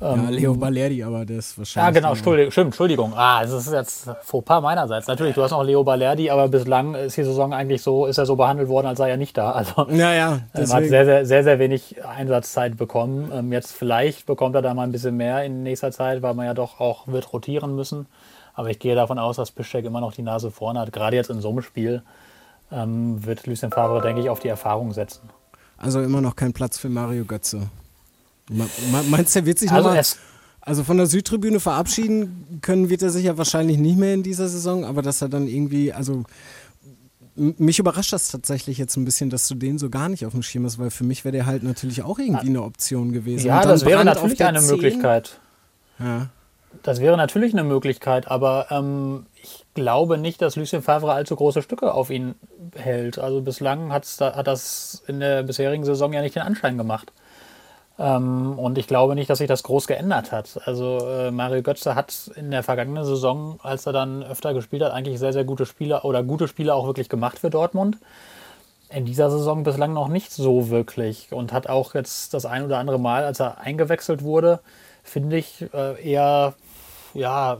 [0.00, 1.94] Ja, ähm, Leo Balerdi, aber der ist wahrscheinlich.
[1.94, 3.12] Ja, genau, Entschuldigung, stimmt, Entschuldigung.
[3.14, 5.06] Ah, das ist jetzt Fauxpas meinerseits.
[5.06, 8.26] Natürlich, du hast noch Leo Balerdi, aber bislang ist die Saison eigentlich so, ist er
[8.26, 9.52] so behandelt worden, als sei er nicht da.
[9.52, 10.40] Also, ja, ja.
[10.52, 13.30] Er hat sehr, sehr, sehr, sehr wenig Einsatzzeit bekommen.
[13.32, 16.46] Ähm, jetzt vielleicht bekommt er da mal ein bisschen mehr in nächster Zeit, weil man
[16.46, 18.06] ja doch auch wird rotieren müssen.
[18.54, 20.92] Aber ich gehe davon aus, dass Piszczek immer noch die Nase vorne hat.
[20.92, 22.02] Gerade jetzt in so einem Spiel
[22.70, 25.28] ähm, wird Lucien Favre, denke ich, auf die Erfahrung setzen.
[25.78, 27.68] Also immer noch kein Platz für Mario Götze.
[28.50, 30.04] Meinst du, er wird sich also nochmal.
[30.66, 34.48] Also von der Südtribüne verabschieden können wird er sich ja wahrscheinlich nicht mehr in dieser
[34.48, 36.24] Saison, aber dass er dann irgendwie, also
[37.36, 40.42] mich überrascht das tatsächlich jetzt ein bisschen, dass du den so gar nicht auf dem
[40.42, 43.46] Schirm hast, weil für mich wäre der halt natürlich auch irgendwie eine Option gewesen.
[43.46, 44.70] Ja, das wäre natürlich eine 10.
[44.70, 45.38] Möglichkeit.
[45.98, 46.28] Ja.
[46.82, 51.62] Das wäre natürlich eine Möglichkeit, aber ähm, ich glaube nicht, dass Lucien Favre allzu große
[51.62, 52.34] Stücke auf ihn
[52.74, 53.18] hält.
[53.18, 57.12] Also bislang da, hat das in der bisherigen Saison ja nicht den Anschein gemacht.
[57.98, 60.60] Ähm, und ich glaube nicht, dass sich das groß geändert hat.
[60.64, 64.92] Also äh, Mario Götze hat in der vergangenen Saison, als er dann öfter gespielt hat,
[64.92, 67.98] eigentlich sehr, sehr gute Spiele oder gute Spiele auch wirklich gemacht für Dortmund.
[68.90, 72.78] In dieser Saison bislang noch nicht so wirklich und hat auch jetzt das ein oder
[72.78, 74.60] andere Mal, als er eingewechselt wurde,
[75.02, 76.54] finde ich äh, eher,
[77.12, 77.58] ja,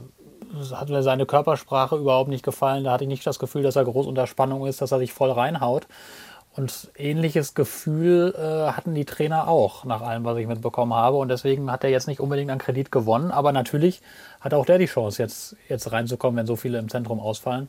[0.73, 2.83] hat mir seine Körpersprache überhaupt nicht gefallen.
[2.83, 5.13] Da hatte ich nicht das Gefühl, dass er groß unter Spannung ist, dass er sich
[5.13, 5.87] voll reinhaut.
[6.55, 11.17] Und ähnliches Gefühl äh, hatten die Trainer auch, nach allem, was ich mitbekommen habe.
[11.17, 13.29] Und deswegen hat er jetzt nicht unbedingt an Kredit gewonnen.
[13.29, 14.01] Aber natürlich
[14.39, 17.67] hat auch der die Chance, jetzt, jetzt reinzukommen, wenn so viele im Zentrum ausfallen.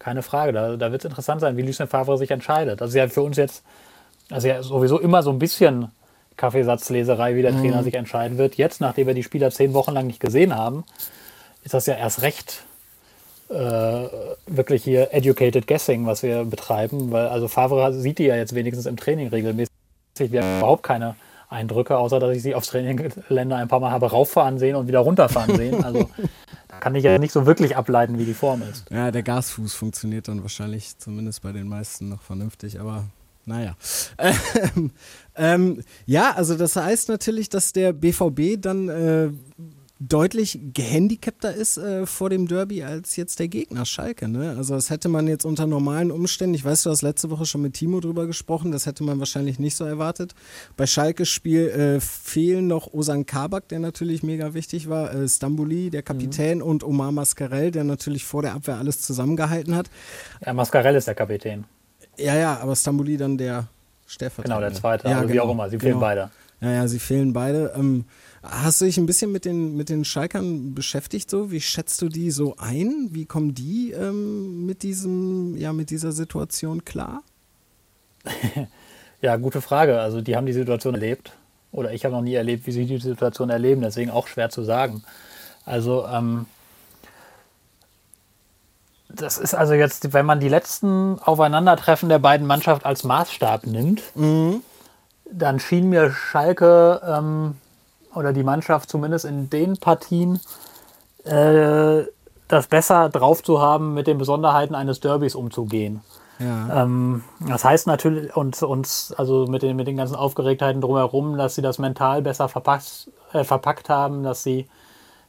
[0.00, 0.52] Keine Frage.
[0.52, 2.80] Da, da wird es interessant sein, wie Lucien Favre sich entscheidet.
[2.80, 3.62] Das ist ja für uns jetzt,
[4.30, 5.92] also ja sowieso immer so ein bisschen
[6.36, 7.60] Kaffeesatzleserei, wie der mhm.
[7.60, 8.56] Trainer sich entscheiden wird.
[8.56, 10.84] Jetzt, nachdem wir die Spieler zehn Wochen lang nicht gesehen haben,
[11.62, 12.64] ist das ja erst recht
[13.54, 14.08] äh,
[14.46, 18.86] wirklich hier educated guessing, was wir betreiben, weil also Favre sieht die ja jetzt wenigstens
[18.86, 19.70] im Training regelmäßig.
[20.18, 21.16] Wir haben überhaupt keine
[21.48, 25.00] Eindrücke, außer dass ich sie aufs Traininggelände ein paar Mal habe rauffahren sehen und wieder
[25.00, 25.84] runterfahren sehen.
[25.84, 26.10] Also
[26.68, 28.90] da kann ich ja nicht so wirklich ableiten, wie die Form ist.
[28.90, 33.04] Ja, der Gasfuß funktioniert dann wahrscheinlich zumindest bei den meisten noch vernünftig, aber
[33.46, 33.76] naja.
[34.76, 34.90] Ähm,
[35.36, 39.30] ähm, ja, also das heißt natürlich, dass der BVB dann äh,
[40.00, 44.26] deutlich gehandicapter ist äh, vor dem Derby als jetzt der Gegner Schalke.
[44.26, 44.54] Ne?
[44.56, 47.62] Also das hätte man jetzt unter normalen Umständen, ich weiß, du hast letzte Woche schon
[47.62, 50.34] mit Timo drüber gesprochen, das hätte man wahrscheinlich nicht so erwartet.
[50.76, 55.90] Bei Schalkes Spiel äh, fehlen noch Osan Kabak, der natürlich mega wichtig war, äh, Stambuli,
[55.90, 56.64] der Kapitän mhm.
[56.64, 59.90] und Omar Mascarell, der natürlich vor der Abwehr alles zusammengehalten hat.
[60.44, 61.64] Ja, Mascarell ist der Kapitän.
[62.18, 63.68] Ja, ja, aber Stambuli dann der
[64.06, 64.56] Stellvertreter.
[64.56, 65.90] Genau, der zweite, ja, also genau, wie auch immer, sie genau.
[65.90, 66.30] fehlen beide.
[66.60, 67.72] Ja, ja, sie fehlen beide.
[67.76, 68.04] Ähm,
[68.46, 71.50] Hast du dich ein bisschen mit den, mit den Schalkern beschäftigt so?
[71.50, 73.08] Wie schätzt du die so ein?
[73.10, 77.22] Wie kommen die ähm, mit diesem, ja, mit dieser Situation klar?
[79.22, 79.98] ja, gute Frage.
[80.00, 81.32] Also die haben die Situation erlebt.
[81.72, 84.62] Oder ich habe noch nie erlebt, wie sie die Situation erleben, deswegen auch schwer zu
[84.62, 85.02] sagen.
[85.64, 86.46] Also, ähm,
[89.08, 94.02] das ist also jetzt, wenn man die letzten Aufeinandertreffen der beiden Mannschaften als Maßstab nimmt,
[94.14, 94.60] mhm.
[95.30, 97.56] dann schien mir Schalke ähm,
[98.14, 100.40] oder die Mannschaft zumindest in den Partien
[101.24, 102.04] äh,
[102.48, 106.02] das besser drauf zu haben, mit den Besonderheiten eines Derbys umzugehen.
[106.38, 106.82] Ja.
[106.82, 111.54] Ähm, das heißt natürlich, und uns, also mit den, mit den ganzen Aufgeregtheiten drumherum, dass
[111.54, 114.68] sie das mental besser verpackt, äh, verpackt haben, dass sie,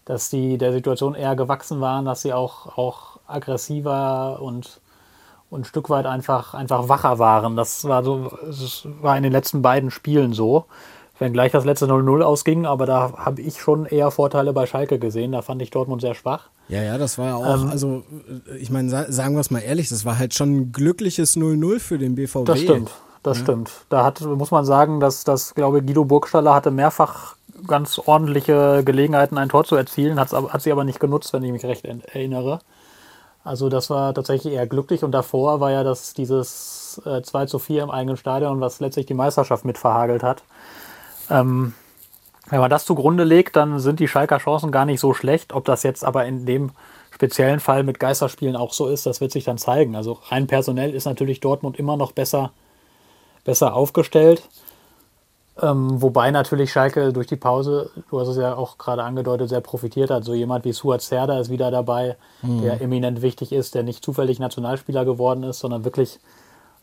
[0.06, 4.82] dass sie der Situation eher gewachsen waren, dass sie auch, auch aggressiver und,
[5.50, 7.56] und ein Stück weit einfach, einfach wacher waren.
[7.56, 10.66] Das war so, das war in den letzten beiden Spielen so.
[11.20, 15.00] Wenn gleich das letzte 0-0 ausging, aber da habe ich schon eher Vorteile bei Schalke
[15.00, 15.32] gesehen.
[15.32, 16.50] Da fand ich Dortmund sehr schwach.
[16.68, 18.04] Ja, ja, das war ja auch, ähm, also
[18.60, 21.98] ich meine, sagen wir es mal ehrlich, das war halt schon ein glückliches 0-0 für
[21.98, 22.46] den BVB.
[22.46, 22.92] Das stimmt,
[23.24, 23.44] das ja.
[23.44, 23.72] stimmt.
[23.90, 27.36] Da hat, muss man sagen, dass das, glaube ich, Guido Burgstaller hatte mehrfach
[27.68, 31.52] ganz ordentliche Gelegenheiten, ein Tor zu erzielen, hat, hat sie aber nicht genutzt, wenn ich
[31.52, 32.60] mich recht erinnere.
[33.44, 37.60] Also das war tatsächlich eher glücklich und davor war ja das dieses äh, 2 zu
[37.60, 40.44] 4 im eigenen Stadion, was letztlich die Meisterschaft mit verhagelt hat.
[41.30, 41.74] Ähm,
[42.50, 45.54] wenn man das zugrunde legt, dann sind die Schalker Chancen gar nicht so schlecht.
[45.54, 46.72] Ob das jetzt aber in dem
[47.12, 49.96] speziellen Fall mit Geisterspielen auch so ist, das wird sich dann zeigen.
[49.96, 52.52] Also rein personell ist natürlich Dortmund immer noch besser,
[53.46, 54.44] besser aufgestellt.
[55.62, 59.62] Ähm, wobei natürlich Schalke durch die Pause, du hast es ja auch gerade angedeutet, sehr
[59.62, 60.26] profitiert hat.
[60.26, 62.62] So jemand wie Suat Serda ist wieder dabei, mhm.
[62.62, 66.20] der eminent wichtig ist, der nicht zufällig Nationalspieler geworden ist, sondern wirklich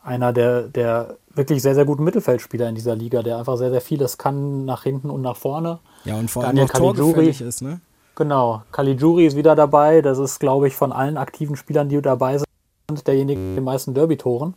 [0.03, 3.81] einer der, der wirklich sehr, sehr guten Mittelfeldspieler in dieser Liga, der einfach sehr, sehr
[3.81, 5.79] vieles kann nach hinten und nach vorne.
[6.05, 7.81] Ja, und vor allem Daniel auch torgefällig ist, ne?
[8.15, 8.63] Genau.
[8.73, 10.03] Caligiuri ist wieder dabei.
[10.03, 13.95] Das ist, glaube ich, von allen aktiven Spielern, die dabei sind, derjenige mit den meisten
[13.95, 14.55] Derby-Toren.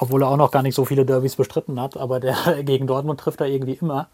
[0.00, 3.20] Obwohl er auch noch gar nicht so viele Derbys bestritten hat, aber der gegen Dortmund
[3.20, 4.08] trifft er irgendwie immer.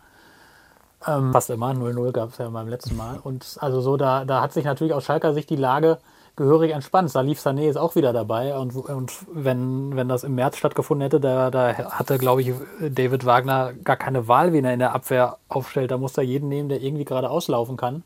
[1.06, 1.70] Ähm, fast immer.
[1.70, 3.18] 0-0 gab es ja beim letzten Mal.
[3.22, 5.98] Und also so, da, da hat sich natürlich aus Schalker Sicht die Lage
[6.36, 7.10] gehörig entspannt.
[7.10, 11.20] Salif Sané ist auch wieder dabei und, und wenn, wenn das im März stattgefunden hätte,
[11.20, 15.38] da, da hatte, glaube ich, David Wagner gar keine Wahl, wen er in der Abwehr
[15.48, 15.90] aufstellt.
[15.90, 18.02] Da muss er jeden nehmen, der irgendwie gerade auslaufen kann.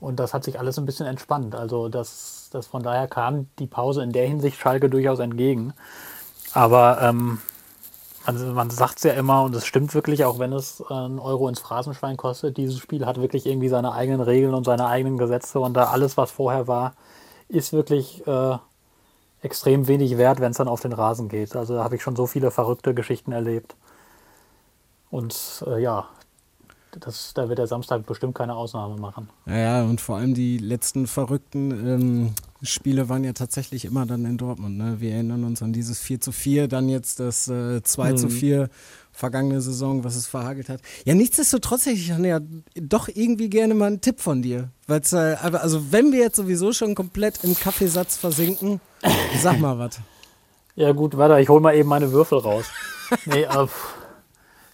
[0.00, 1.54] Und das hat sich alles ein bisschen entspannt.
[1.54, 5.72] Also das, das von daher kam die Pause in der Hinsicht Schalke durchaus entgegen.
[6.52, 7.38] Aber ähm,
[8.26, 11.48] man, man sagt es ja immer und es stimmt wirklich, auch wenn es einen Euro
[11.48, 15.58] ins Phrasenschwein kostet, dieses Spiel hat wirklich irgendwie seine eigenen Regeln und seine eigenen Gesetze
[15.60, 16.94] und da alles, was vorher war,
[17.54, 18.58] ist wirklich äh,
[19.42, 21.54] extrem wenig wert, wenn es dann auf den Rasen geht.
[21.56, 23.76] Also da habe ich schon so viele verrückte Geschichten erlebt.
[25.10, 26.08] Und äh, ja,
[27.00, 29.28] das, da wird der Samstag bestimmt keine Ausnahme machen.
[29.46, 34.24] Ja, ja, und vor allem die letzten verrückten ähm, Spiele waren ja tatsächlich immer dann
[34.24, 34.76] in Dortmund.
[34.76, 35.00] Ne?
[35.00, 38.16] Wir erinnern uns an dieses 4 zu 4, dann jetzt das äh, 2 mhm.
[38.16, 38.68] zu 4
[39.12, 40.80] vergangene Saison, was es verhagelt hat.
[41.04, 42.40] Ja, nichtsdestotrotz hätte ich ja
[42.74, 44.70] doch irgendwie gerne mal einen Tipp von dir.
[44.86, 48.80] Weil's, äh, also wenn wir jetzt sowieso schon komplett im Kaffeesatz versinken,
[49.40, 50.00] sag mal was.
[50.74, 52.64] Ja gut, warte, ich hole mal eben meine Würfel raus.
[53.26, 53.66] nee, äh,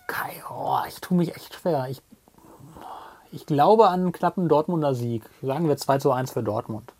[0.06, 1.87] Kai, oh, ich tue mich echt schwer.
[1.88, 2.02] Ich,
[3.33, 5.23] ich glaube an einen knappen Dortmunder Sieg.
[5.43, 6.93] Sagen wir 2 zu 1 für Dortmund.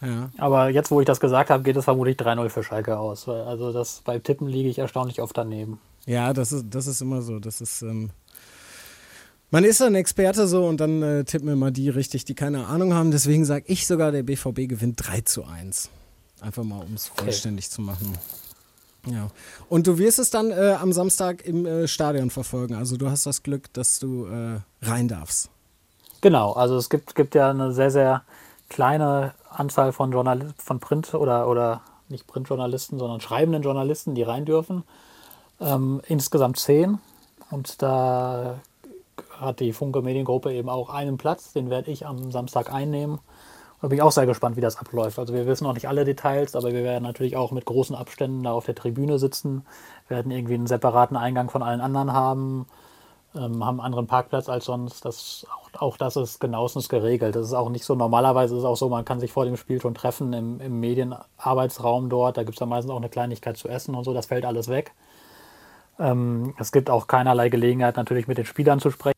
[0.00, 0.30] Ja.
[0.38, 3.28] Aber jetzt, wo ich das gesagt habe, geht es vermutlich 3-0 für Schalke aus.
[3.28, 5.78] Also das, bei Tippen liege ich erstaunlich oft daneben.
[6.06, 7.38] Ja, das ist, das ist immer so.
[7.38, 8.10] Das ist, ähm,
[9.50, 12.66] man ist ein Experte so und dann äh, tippen wir mal die richtig, die keine
[12.66, 13.10] Ahnung haben.
[13.10, 15.90] Deswegen sage ich sogar, der BVB gewinnt 3 zu 1.
[16.40, 17.74] Einfach mal, um es vollständig okay.
[17.74, 18.14] zu machen.
[19.06, 19.28] Ja.
[19.68, 22.74] Und du wirst es dann äh, am Samstag im äh, Stadion verfolgen.
[22.74, 25.50] Also du hast das Glück, dass du äh, rein darfst.
[26.20, 28.22] Genau, also es gibt, gibt ja eine sehr, sehr
[28.68, 34.44] kleine Anzahl von Journalisten, von Print- oder, oder nicht Printjournalisten, sondern schreibenden Journalisten, die rein
[34.44, 34.84] dürfen.
[35.60, 36.98] Ähm, insgesamt zehn.
[37.50, 38.60] Und da
[39.38, 43.18] hat die Funke Mediengruppe eben auch einen Platz, den werde ich am Samstag einnehmen.
[43.80, 45.18] Da bin ich auch sehr gespannt, wie das abläuft.
[45.18, 48.42] Also wir wissen noch nicht alle Details, aber wir werden natürlich auch mit großen Abständen
[48.42, 49.64] da auf der Tribüne sitzen,
[50.08, 52.66] werden irgendwie einen separaten Eingang von allen anderen haben,
[53.34, 55.06] ähm, haben einen anderen Parkplatz als sonst.
[55.06, 57.36] Das, auch, auch, das ist genauestens geregelt.
[57.36, 59.56] Das ist auch nicht so, normalerweise ist es auch so, man kann sich vor dem
[59.56, 62.36] Spiel schon treffen im, im Medienarbeitsraum dort.
[62.36, 64.68] Da gibt es dann meistens auch eine Kleinigkeit zu essen und so, das fällt alles
[64.68, 64.92] weg.
[65.98, 69.14] Ähm, es gibt auch keinerlei Gelegenheit, natürlich mit den Spielern zu sprechen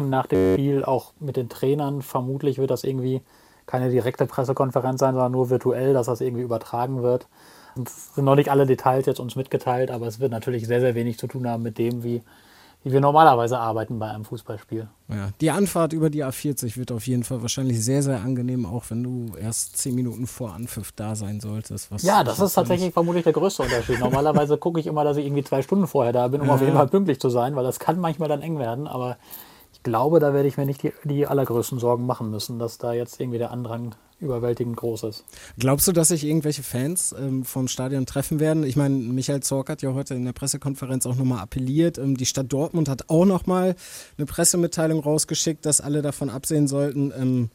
[0.00, 2.02] nach dem Spiel, auch mit den Trainern.
[2.02, 3.22] Vermutlich wird das irgendwie
[3.70, 7.26] keine direkte Pressekonferenz sein, sondern nur virtuell, dass das irgendwie übertragen wird.
[7.76, 10.94] Es sind noch nicht alle Details jetzt uns mitgeteilt, aber es wird natürlich sehr, sehr
[10.94, 12.22] wenig zu tun haben mit dem, wie
[12.82, 14.88] wie wir normalerweise arbeiten bei einem Fußballspiel.
[15.08, 18.84] Ja, die Anfahrt über die A40 wird auf jeden Fall wahrscheinlich sehr, sehr angenehm, auch
[18.88, 21.90] wenn du erst zehn Minuten vor Anpfiff da sein solltest.
[21.98, 24.00] ja, das ist tatsächlich vermutlich der größte Unterschied.
[24.00, 26.54] Normalerweise gucke ich immer, dass ich irgendwie zwei Stunden vorher da bin, um ja.
[26.54, 29.18] auf jeden Fall pünktlich zu sein, weil das kann manchmal dann eng werden, aber
[29.80, 32.92] ich glaube, da werde ich mir nicht die, die allergrößten Sorgen machen müssen, dass da
[32.92, 35.24] jetzt irgendwie der Andrang überwältigend groß ist.
[35.58, 38.62] Glaubst du, dass sich irgendwelche Fans ähm, vom Stadion treffen werden?
[38.64, 41.96] Ich meine, Michael Zorc hat ja heute in der Pressekonferenz auch nochmal appelliert.
[41.96, 43.74] Ähm, die Stadt Dortmund hat auch nochmal
[44.18, 47.10] eine Pressemitteilung rausgeschickt, dass alle davon absehen sollten.
[47.16, 47.48] Ähm,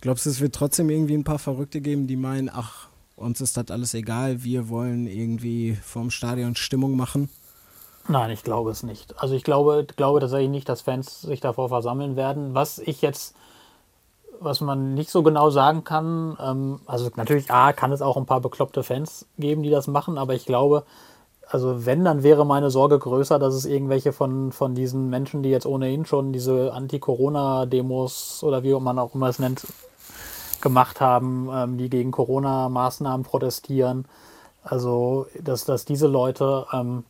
[0.00, 3.56] glaubst du, es wird trotzdem irgendwie ein paar Verrückte geben, die meinen, ach, uns ist
[3.56, 7.28] das alles egal, wir wollen irgendwie vorm Stadion Stimmung machen?
[8.08, 9.20] Nein, ich glaube es nicht.
[9.20, 12.54] Also ich glaube, glaube tatsächlich nicht, dass Fans sich davor versammeln werden.
[12.54, 13.34] Was ich jetzt
[14.44, 16.36] was man nicht so genau sagen kann.
[16.40, 20.18] Ähm, also natürlich, A, kann es auch ein paar bekloppte Fans geben, die das machen,
[20.18, 20.84] aber ich glaube,
[21.48, 25.50] also wenn, dann wäre meine Sorge größer, dass es irgendwelche von, von diesen Menschen, die
[25.50, 29.66] jetzt ohnehin schon diese Anti-Corona-Demos oder wie man auch immer es nennt,
[30.60, 34.06] gemacht haben, ähm, die gegen Corona-Maßnahmen protestieren.
[34.62, 37.04] Also, dass, dass diese Leute ähm,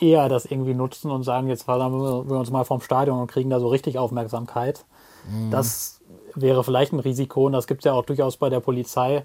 [0.00, 1.92] eher das irgendwie nutzen und sagen, jetzt fahren
[2.28, 4.84] wir uns mal vom Stadion und kriegen da so richtig Aufmerksamkeit.
[5.30, 5.50] Mhm.
[5.50, 6.00] Das
[6.34, 9.24] wäre vielleicht ein Risiko und das gibt es ja auch durchaus bei der Polizei,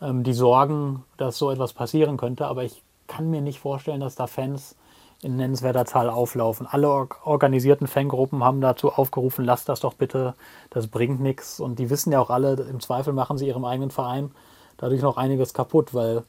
[0.00, 2.46] ähm, die Sorgen, dass so etwas passieren könnte.
[2.46, 4.76] Aber ich kann mir nicht vorstellen, dass da Fans
[5.22, 6.66] in nennenswerter Zahl auflaufen.
[6.70, 10.34] Alle or organisierten Fangruppen haben dazu aufgerufen, lasst das doch bitte,
[10.70, 11.58] das bringt nichts.
[11.58, 14.30] Und die wissen ja auch alle, im Zweifel machen sie ihrem eigenen Verein
[14.76, 16.22] dadurch noch einiges kaputt, weil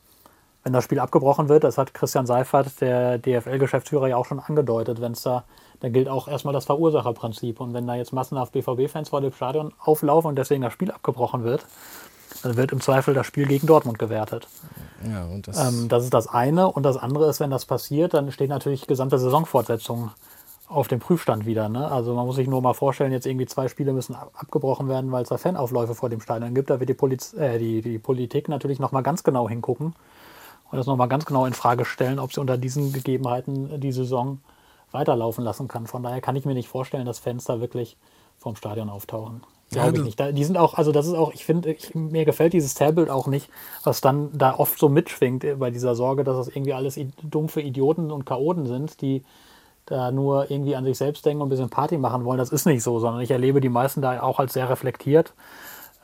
[0.70, 5.02] wenn das Spiel abgebrochen wird, das hat Christian Seifert, der DFL-Geschäftsführer, ja auch schon angedeutet,
[5.02, 5.44] wenn es da,
[5.80, 7.60] da gilt auch erstmal das Verursacherprinzip.
[7.60, 11.44] Und wenn da jetzt massenhaft BVB-Fans vor dem Stadion auflaufen und deswegen das Spiel abgebrochen
[11.44, 11.66] wird,
[12.44, 14.48] dann wird im Zweifel das Spiel gegen Dortmund gewertet.
[15.12, 16.72] Ja, und das, ähm, das ist das eine.
[16.72, 20.12] Und das andere ist, wenn das passiert, dann steht natürlich die gesamte Saisonfortsetzung
[20.68, 21.68] auf dem Prüfstand wieder.
[21.68, 21.90] Ne?
[21.90, 25.24] Also man muss sich nur mal vorstellen, jetzt irgendwie zwei Spiele müssen abgebrochen werden, weil
[25.24, 26.70] es da Fanaufläufe vor dem Stadion gibt.
[26.70, 29.96] Da wird die, Poliz äh, die, die Politik natürlich nochmal ganz genau hingucken
[30.72, 34.40] und das nochmal ganz genau in Frage stellen, ob sie unter diesen Gegebenheiten die Saison
[34.92, 35.88] weiterlaufen lassen kann.
[35.88, 37.98] Von daher kann ich mir nicht vorstellen, dass Fans da wirklich
[38.38, 39.44] vom Stadion auftauchen.
[39.72, 40.20] Glaube ich nicht.
[40.20, 43.50] die sind auch, also das ist auch, ich finde, mir gefällt dieses Zerrbild auch nicht,
[43.84, 48.12] was dann da oft so mitschwingt bei dieser Sorge, dass das irgendwie alles dumpfe Idioten
[48.12, 49.24] und Chaoten sind, die
[49.86, 52.40] da nur irgendwie an sich selbst denken und ein bisschen Party machen wollen.
[52.40, 55.34] Das ist nicht so, sondern ich erlebe die meisten da auch als sehr reflektiert.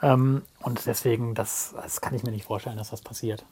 [0.02, 3.46] Ähm, und deswegen, das, das kann ich mir nicht vorstellen, dass das passiert.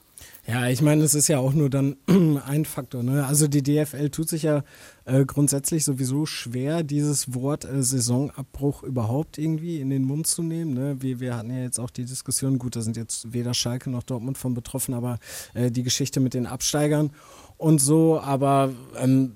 [0.45, 1.95] Ja, ich meine, es ist ja auch nur dann
[2.45, 3.01] ein Faktor.
[3.01, 3.25] Ne?
[3.25, 4.63] Also die DFL tut sich ja
[5.05, 10.73] äh, grundsätzlich sowieso schwer, dieses Wort äh, Saisonabbruch überhaupt irgendwie in den Mund zu nehmen.
[10.73, 11.01] Ne?
[11.01, 14.03] Wir, wir hatten ja jetzt auch die Diskussion, gut, da sind jetzt weder Schalke noch
[14.03, 15.17] Dortmund von betroffen, aber
[15.53, 17.12] äh, die Geschichte mit den Absteigern
[17.57, 18.19] und so.
[18.19, 19.36] Aber ähm,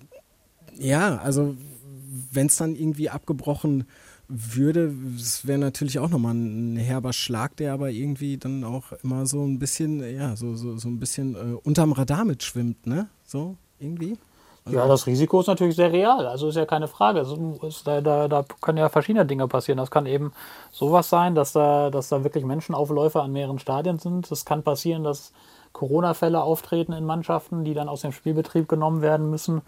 [0.78, 1.56] ja, also
[2.32, 3.88] wenn es dann irgendwie abgebrochen wird,
[4.28, 9.26] würde, es wäre natürlich auch nochmal ein herber Schlag, der aber irgendwie dann auch immer
[9.26, 13.08] so ein bisschen, ja, so, so, so ein bisschen äh, unterm Radar mitschwimmt, ne?
[13.26, 14.18] So, irgendwie.
[14.66, 17.22] Also ja, das Risiko ist natürlich sehr real, also ist ja keine Frage.
[17.62, 19.78] Ist, da, da, da, können ja verschiedene Dinge passieren.
[19.78, 20.34] Das kann eben
[20.72, 24.30] sowas sein, dass da, dass da wirklich Menschenaufläufe an mehreren Stadien sind.
[24.30, 25.32] Es kann passieren, dass
[25.72, 29.62] Corona-Fälle auftreten in Mannschaften, die dann aus dem Spielbetrieb genommen werden müssen.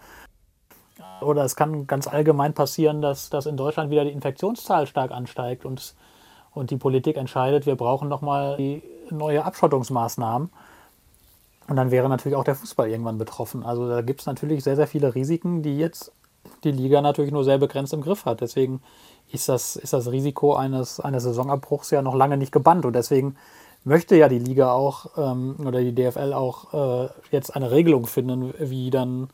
[1.22, 5.64] Oder es kann ganz allgemein passieren, dass, dass in Deutschland wieder die Infektionszahl stark ansteigt
[5.64, 5.94] und,
[6.52, 8.58] und die Politik entscheidet, wir brauchen nochmal
[9.10, 10.50] neue Abschottungsmaßnahmen.
[11.68, 13.64] Und dann wäre natürlich auch der Fußball irgendwann betroffen.
[13.64, 16.12] Also da gibt es natürlich sehr, sehr viele Risiken, die jetzt
[16.64, 18.40] die Liga natürlich nur sehr begrenzt im Griff hat.
[18.40, 18.82] Deswegen
[19.30, 22.84] ist das, ist das Risiko eines, eines Saisonabbruchs ja noch lange nicht gebannt.
[22.84, 23.36] Und deswegen
[23.84, 28.52] möchte ja die Liga auch ähm, oder die DFL auch äh, jetzt eine Regelung finden,
[28.58, 29.28] wie dann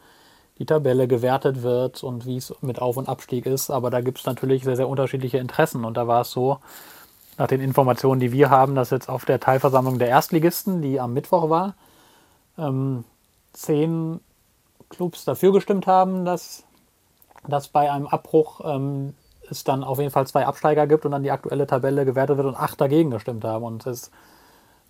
[0.59, 3.71] die Tabelle gewertet wird und wie es mit Auf- und Abstieg ist.
[3.71, 5.85] Aber da gibt es natürlich sehr, sehr unterschiedliche Interessen.
[5.85, 6.59] Und da war es so,
[7.39, 11.13] nach den Informationen, die wir haben, dass jetzt auf der Teilversammlung der Erstligisten, die am
[11.13, 11.75] Mittwoch war,
[12.59, 13.05] ähm,
[13.53, 14.21] zehn
[14.89, 16.65] Clubs dafür gestimmt haben, dass,
[17.47, 19.15] dass bei einem Abbruch ähm,
[19.51, 22.47] es dann auf jeden Fall zwei Absteiger gibt und dann die aktuelle Tabelle gewertet wird
[22.47, 23.65] und acht dagegen gestimmt haben.
[23.65, 24.11] Und es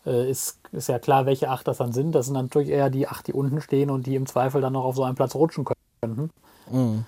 [0.07, 2.15] äh, ist, ist ja klar, welche acht das dann sind.
[2.15, 4.85] Das sind natürlich eher die acht, die unten stehen und die im Zweifel dann noch
[4.85, 5.65] auf so einen Platz rutschen
[6.01, 6.31] könnten.
[6.71, 7.05] Mhm.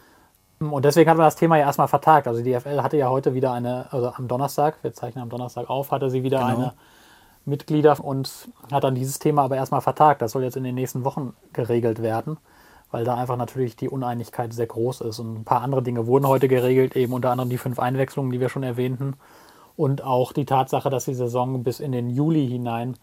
[0.60, 2.26] Und deswegen hatten wir das Thema ja erstmal vertagt.
[2.26, 5.70] Also die DFL hatte ja heute wieder eine, also am Donnerstag, wir zeichnen am Donnerstag
[5.70, 6.56] auf, hatte sie wieder genau.
[6.56, 6.72] eine
[7.44, 10.20] Mitglieder und hat dann dieses Thema aber erstmal vertagt.
[10.20, 12.38] Das soll jetzt in den nächsten Wochen geregelt werden,
[12.90, 15.20] weil da einfach natürlich die Uneinigkeit sehr groß ist.
[15.20, 18.40] Und ein paar andere Dinge wurden heute geregelt, eben unter anderem die fünf Einwechslungen, die
[18.40, 19.14] wir schon erwähnten
[19.78, 22.96] und auch die Tatsache, dass die Saison bis in den Juli hinein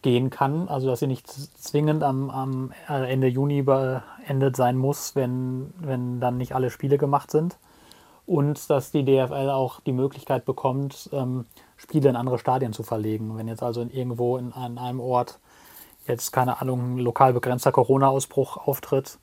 [0.00, 5.74] gehen kann, also dass sie nicht zwingend am, am Ende Juni beendet sein muss, wenn,
[5.78, 7.58] wenn dann nicht alle Spiele gemacht sind.
[8.24, 11.44] Und dass die DFL auch die Möglichkeit bekommt, ähm,
[11.76, 13.36] Spiele in andere Stadien zu verlegen.
[13.36, 15.38] Wenn jetzt also in irgendwo in, an einem Ort
[16.06, 19.18] jetzt, keine Ahnung, ein lokal begrenzter Corona-Ausbruch auftritt,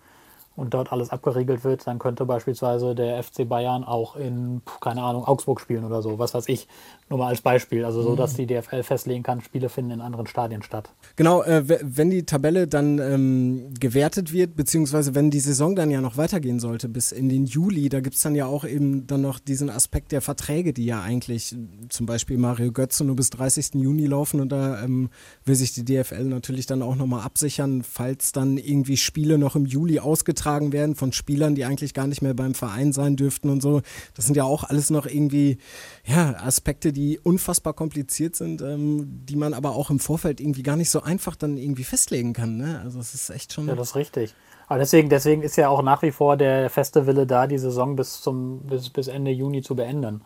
[0.55, 5.25] und dort alles abgeriegelt wird, dann könnte beispielsweise der FC Bayern auch in, keine Ahnung,
[5.25, 6.67] Augsburg spielen oder so, was weiß ich.
[7.09, 7.83] Nur mal als Beispiel.
[7.83, 8.37] Also so, dass mhm.
[8.37, 10.89] die DFL festlegen kann, Spiele finden in anderen Stadien statt.
[11.17, 15.99] Genau, äh, wenn die Tabelle dann ähm, gewertet wird, beziehungsweise wenn die Saison dann ja
[15.99, 19.21] noch weitergehen sollte, bis in den Juli, da gibt es dann ja auch eben dann
[19.21, 21.55] noch diesen Aspekt der Verträge, die ja eigentlich
[21.89, 23.75] zum Beispiel Mario Götze nur bis 30.
[23.75, 25.09] Juni laufen und da ähm,
[25.43, 29.65] will sich die DFL natürlich dann auch nochmal absichern, falls dann irgendwie Spiele noch im
[29.65, 33.49] Juli ausgetragen ausgetragen werden von Spielern, die eigentlich gar nicht mehr beim Verein sein dürften
[33.49, 33.81] und so.
[34.15, 35.57] Das sind ja auch alles noch irgendwie
[36.05, 40.75] ja, Aspekte, die unfassbar kompliziert sind, ähm, die man aber auch im Vorfeld irgendwie gar
[40.75, 42.57] nicht so einfach dann irgendwie festlegen kann.
[42.57, 42.79] Ne?
[42.83, 43.67] Also es ist echt schon.
[43.67, 44.35] Ja, das ist richtig.
[44.67, 47.95] Aber deswegen, deswegen ist ja auch nach wie vor der feste Wille da, die Saison
[47.95, 50.21] bis zum bis, bis Ende Juni zu beenden.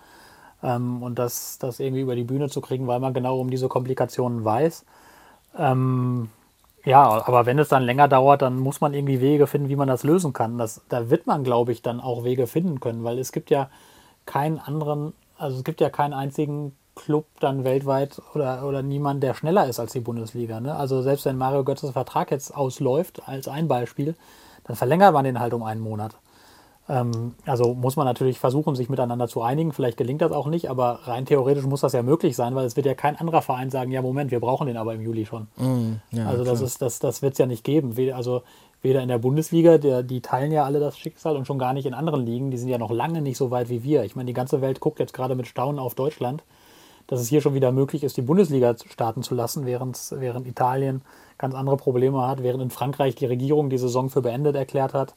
[0.61, 3.67] Ähm, und das, das irgendwie über die Bühne zu kriegen, weil man genau um diese
[3.67, 4.85] Komplikationen weiß.
[5.57, 6.29] Ähm,
[6.85, 9.87] ja, aber wenn es dann länger dauert, dann muss man irgendwie Wege finden, wie man
[9.87, 10.57] das lösen kann.
[10.57, 13.69] Das, da wird man, glaube ich, dann auch Wege finden können, weil es gibt ja
[14.25, 19.33] keinen anderen, also es gibt ja keinen einzigen Club dann weltweit oder, oder niemand, der
[19.33, 20.59] schneller ist als die Bundesliga.
[20.59, 20.75] Ne?
[20.75, 24.15] Also selbst wenn Mario Götzes Vertrag jetzt ausläuft, als ein Beispiel,
[24.65, 26.15] dann verlängert man den halt um einen Monat.
[26.89, 29.71] Ähm, also muss man natürlich versuchen, sich miteinander zu einigen.
[29.71, 32.75] Vielleicht gelingt das auch nicht, aber rein theoretisch muss das ja möglich sein, weil es
[32.75, 35.47] wird ja kein anderer Verein sagen, ja Moment, wir brauchen den aber im Juli schon.
[35.57, 37.95] Mm, ja, also das ist, das, das wird es ja nicht geben.
[38.13, 38.41] Also
[38.81, 41.85] weder in der Bundesliga, der, die teilen ja alle das Schicksal und schon gar nicht
[41.85, 42.49] in anderen Ligen.
[42.49, 44.03] Die sind ja noch lange nicht so weit wie wir.
[44.03, 46.43] Ich meine, die ganze Welt guckt jetzt gerade mit Staunen auf Deutschland,
[47.05, 51.01] dass es hier schon wieder möglich ist, die Bundesliga starten zu lassen, während, während Italien
[51.37, 55.13] ganz andere Probleme hat, während in Frankreich die Regierung die Saison für beendet erklärt hat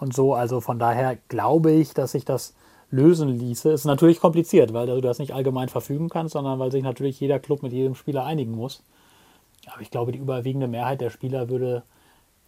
[0.00, 0.34] und so.
[0.34, 2.54] Also von daher glaube ich, dass sich das
[2.90, 3.70] lösen ließe.
[3.70, 7.38] Ist natürlich kompliziert, weil du das nicht allgemein verfügen kannst, sondern weil sich natürlich jeder
[7.38, 8.82] Club mit jedem Spieler einigen muss.
[9.66, 11.82] Aber ich glaube, die überwiegende Mehrheit der Spieler würde,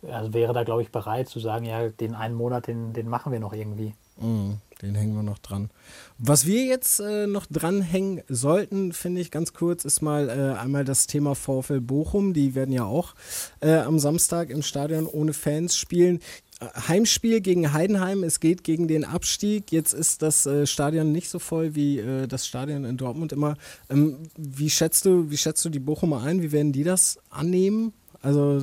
[0.09, 3.33] also wäre da, glaube ich, bereit zu sagen, ja, den einen Monat, den, den machen
[3.33, 3.95] wir noch irgendwie.
[4.21, 5.71] Mm, den hängen wir noch dran.
[6.19, 10.85] Was wir jetzt äh, noch dranhängen sollten, finde ich ganz kurz, ist mal äh, einmal
[10.85, 12.33] das Thema VfL Bochum.
[12.33, 13.15] Die werden ja auch
[13.61, 16.21] äh, am Samstag im Stadion ohne Fans spielen.
[16.61, 19.73] Heimspiel gegen Heidenheim, es geht gegen den Abstieg.
[19.73, 23.57] Jetzt ist das äh, Stadion nicht so voll wie äh, das Stadion in Dortmund immer.
[23.89, 26.43] Ähm, wie, schätzt du, wie schätzt du die Bochumer ein?
[26.43, 27.95] Wie werden die das annehmen?
[28.21, 28.61] Also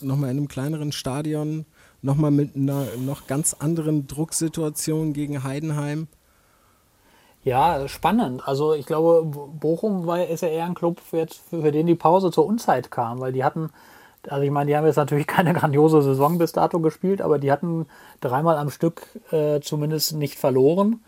[0.00, 1.66] nochmal in einem kleineren Stadion,
[2.00, 6.06] nochmal mit einer noch ganz anderen Drucksituation gegen Heidenheim.
[7.42, 8.46] Ja, spannend.
[8.46, 12.30] Also ich glaube, Bochum war, ist ja eher ein Club, für, für den die Pause
[12.30, 13.70] zur Unzeit kam, weil die hatten
[14.28, 17.52] also ich meine, die haben jetzt natürlich keine grandiose Saison bis dato gespielt, aber die
[17.52, 17.86] hatten
[18.20, 21.00] dreimal am Stück äh, zumindest nicht verloren.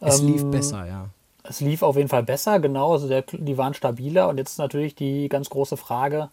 [0.00, 1.06] Es ähm, lief besser, ja.
[1.44, 2.92] Es lief auf jeden Fall besser, genau.
[2.92, 6.28] Also der, die waren stabiler und jetzt natürlich die ganz große Frage,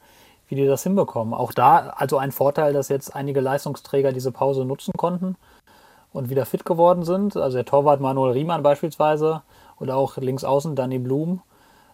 [0.47, 1.33] wie die das hinbekommen.
[1.33, 5.37] Auch da also ein Vorteil, dass jetzt einige Leistungsträger diese Pause nutzen konnten
[6.11, 7.37] und wieder fit geworden sind.
[7.37, 9.41] Also der Torwart Manuel Riemann beispielsweise
[9.79, 11.41] oder auch links außen Danny Blum.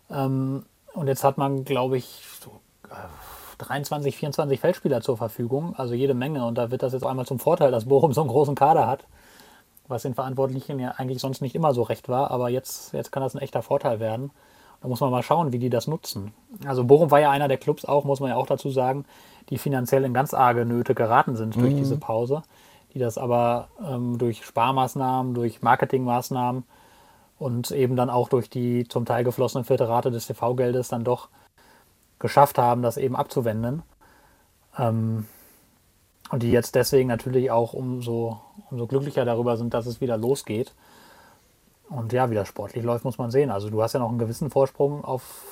[0.10, 2.52] Ähm, und jetzt hat man, glaube ich, so,
[2.90, 2.96] äh,
[3.62, 6.46] 23, 24 Feldspieler zur Verfügung, also jede Menge.
[6.46, 9.06] Und da wird das jetzt einmal zum Vorteil, dass Bochum so einen großen Kader hat,
[9.88, 12.32] was den Verantwortlichen ja eigentlich sonst nicht immer so recht war.
[12.32, 14.32] Aber jetzt, jetzt kann das ein echter Vorteil werden.
[14.82, 16.34] Da muss man mal schauen, wie die das nutzen.
[16.66, 19.06] Also Bochum war ja einer der Clubs auch, muss man ja auch dazu sagen,
[19.50, 21.78] die finanziell in ganz arge Nöte geraten sind durch mhm.
[21.78, 22.42] diese Pause,
[22.94, 26.64] die das aber ähm, durch Sparmaßnahmen, durch Marketingmaßnahmen
[27.38, 31.30] und eben dann auch durch die zum Teil geflossenen Filterate des TV-Geldes dann doch
[32.22, 33.84] geschafft haben, das eben abzuwenden.
[34.78, 35.26] Ähm,
[36.32, 40.74] und die jetzt deswegen natürlich auch umso, umso glücklicher darüber sind, dass es wieder losgeht.
[41.90, 43.52] Und ja, wie das sportlich läuft, muss man sehen.
[43.52, 45.44] Also du hast ja noch einen gewissen Vorsprung auf,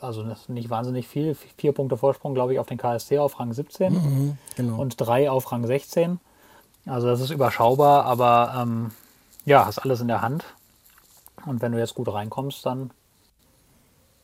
[0.00, 3.92] also nicht wahnsinnig viel, vier Punkte Vorsprung, glaube ich, auf den KSC auf Rang 17
[3.92, 4.80] mhm, genau.
[4.80, 6.18] und drei auf Rang 16.
[6.86, 8.90] Also das ist überschaubar, aber ähm,
[9.44, 10.44] ja, hast alles in der Hand.
[11.46, 12.90] Und wenn du jetzt gut reinkommst, dann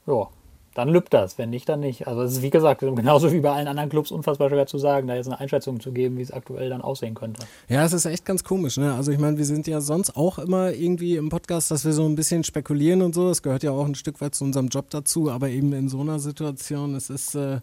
[0.06, 0.26] ja,
[0.74, 1.38] dann lübt das.
[1.38, 2.06] Wenn nicht, dann nicht.
[2.06, 5.06] Also es ist wie gesagt genauso wie bei allen anderen Clubs unfassbar schwer zu sagen,
[5.06, 7.46] da jetzt eine Einschätzung zu geben, wie es aktuell dann aussehen könnte.
[7.68, 8.76] Ja, es ist echt ganz komisch.
[8.76, 8.92] Ne?
[8.92, 12.04] Also ich meine, wir sind ja sonst auch immer irgendwie im Podcast, dass wir so
[12.04, 13.28] ein bisschen spekulieren und so.
[13.28, 15.30] Das gehört ja auch ein Stück weit zu unserem Job dazu.
[15.30, 17.60] Aber eben in so einer Situation, es ist äh,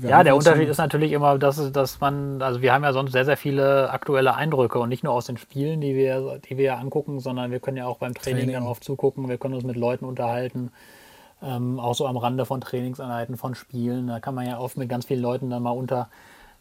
[0.00, 3.26] ja, der Unterschied ist natürlich immer, dass, dass man, also wir haben ja sonst sehr,
[3.26, 6.76] sehr viele aktuelle Eindrücke und nicht nur aus den Spielen, die wir, die wir ja
[6.78, 8.54] angucken, sondern wir können ja auch beim Training, Training.
[8.54, 10.70] dann oft zugucken, wir können uns mit Leuten unterhalten
[11.42, 14.06] ähm, auch so am Rande von Trainingseinheiten, von Spielen.
[14.06, 16.08] Da kann man ja oft mit ganz vielen Leuten dann mal unter,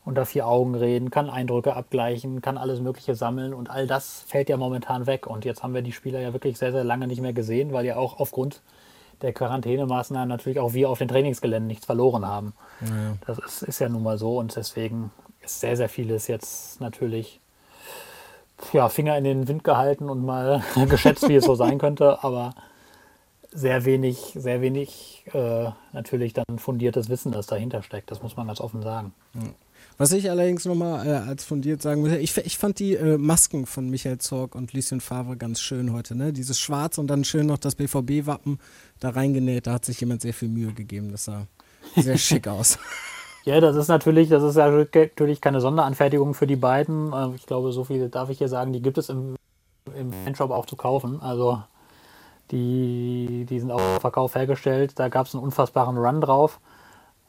[0.06, 4.50] unter vier Augen reden, kann Eindrücke abgleichen, kann alles Mögliche sammeln und all das fällt
[4.50, 5.28] ja momentan weg.
[5.28, 7.86] Und jetzt haben wir die Spieler ja wirklich sehr, sehr lange nicht mehr gesehen, weil
[7.86, 8.62] ja auch aufgrund
[9.22, 12.54] der Quarantänemaßnahmen natürlich auch wir auf den Trainingsgeländen nichts verloren haben.
[12.82, 13.18] Ja.
[13.28, 17.40] Das ist, ist ja nun mal so und deswegen ist sehr, sehr vieles jetzt natürlich
[18.74, 22.54] ja, Finger in den Wind gehalten und mal geschätzt, wie es so sein könnte, aber
[23.54, 28.10] sehr wenig, sehr wenig äh, natürlich dann fundiertes Wissen, das dahinter steckt.
[28.12, 29.14] Das muss man ganz offen sagen.
[29.98, 33.66] Was ich allerdings nochmal äh, als fundiert sagen muss, ich, ich fand die äh, Masken
[33.66, 36.16] von Michael Zorg und Lucien Favre ganz schön heute.
[36.16, 36.34] Ne?
[36.34, 38.60] Dieses Schwarz und dann schön noch das BVB-Wappen
[39.00, 39.68] da reingenäht.
[39.68, 41.12] Da hat sich jemand sehr viel Mühe gegeben.
[41.12, 41.46] Das sah
[41.96, 42.80] sehr schick aus.
[43.44, 47.12] Ja, das ist natürlich, das ist ja natürlich keine Sonderanfertigung für die beiden.
[47.14, 49.36] Ähm, ich glaube, so viel darf ich hier sagen, die gibt es im,
[49.96, 51.20] im Fanshop auch zu kaufen.
[51.22, 51.62] Also
[52.52, 54.94] die, die sind auch im Verkauf hergestellt.
[54.98, 56.60] Da gab es einen unfassbaren Run drauf.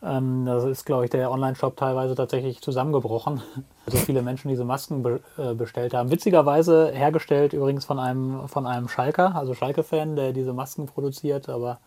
[0.03, 3.43] Ähm, das ist, glaube ich, der Online-Shop teilweise tatsächlich zusammengebrochen.
[3.89, 6.13] So viele Menschen diese Masken be äh, bestellt haben.
[6.13, 11.81] Witzigerweise hergestellt übrigens von einem, von einem Schalker, also Schalke-Fan, der diese Masken produziert, aber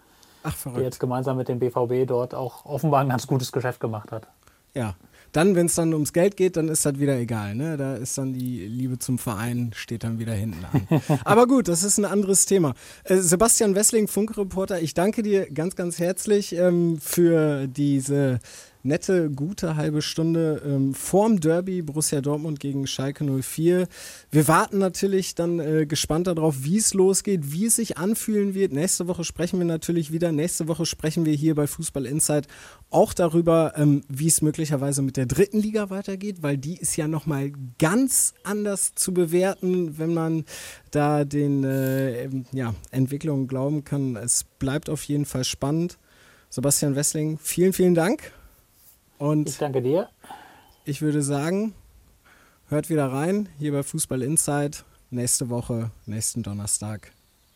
[0.44, 4.12] Ach, der jetzt gemeinsam mit dem BVB dort auch offenbar ein ganz gutes Geschäft gemacht
[4.12, 4.28] hat.
[4.74, 4.96] Ja,
[5.32, 7.56] dann, wenn es dann ums Geld geht, dann ist das wieder egal.
[7.56, 7.78] Ne?
[7.78, 11.02] Da ist dann die Liebe zum Verein, steht dann wieder hinten an.
[11.26, 12.74] Aber gut, das ist ein anderes Thema.
[13.04, 18.40] Äh, Sebastian Wessling, Funkreporter, ich danke dir ganz, ganz herzlich ähm, für diese
[18.86, 23.88] nette, gute halbe Stunde ähm, vorm Derby Borussia Dortmund gegen Schalke 04.
[24.32, 28.72] Wir warten natürlich dann äh, gespannt darauf, wie es losgeht, wie es sich anfühlen wird.
[28.72, 30.32] Nächste Woche sprechen wir natürlich wieder.
[30.32, 32.48] Nächste Woche sprechen wir hier bei Fußball Insight
[32.92, 37.08] auch darüber, ähm, wie es möglicherweise mit der dritten Liga weitergeht, weil die ist ja
[37.08, 40.44] nochmal ganz anders zu bewerten, wenn man
[40.92, 44.18] da den äh, ja, Entwicklungen glauben kann.
[44.18, 45.98] Es bleibt auf jeden Fall spannend.
[46.50, 48.34] Sebastian Wessling, vielen, vielen Dank.
[49.18, 50.10] Und ich danke dir.
[50.84, 51.74] Ich würde sagen,
[52.68, 54.84] hört wieder rein hier bei Fußball Insight.
[55.12, 57.14] Nächste Woche, nächsten Donnerstag.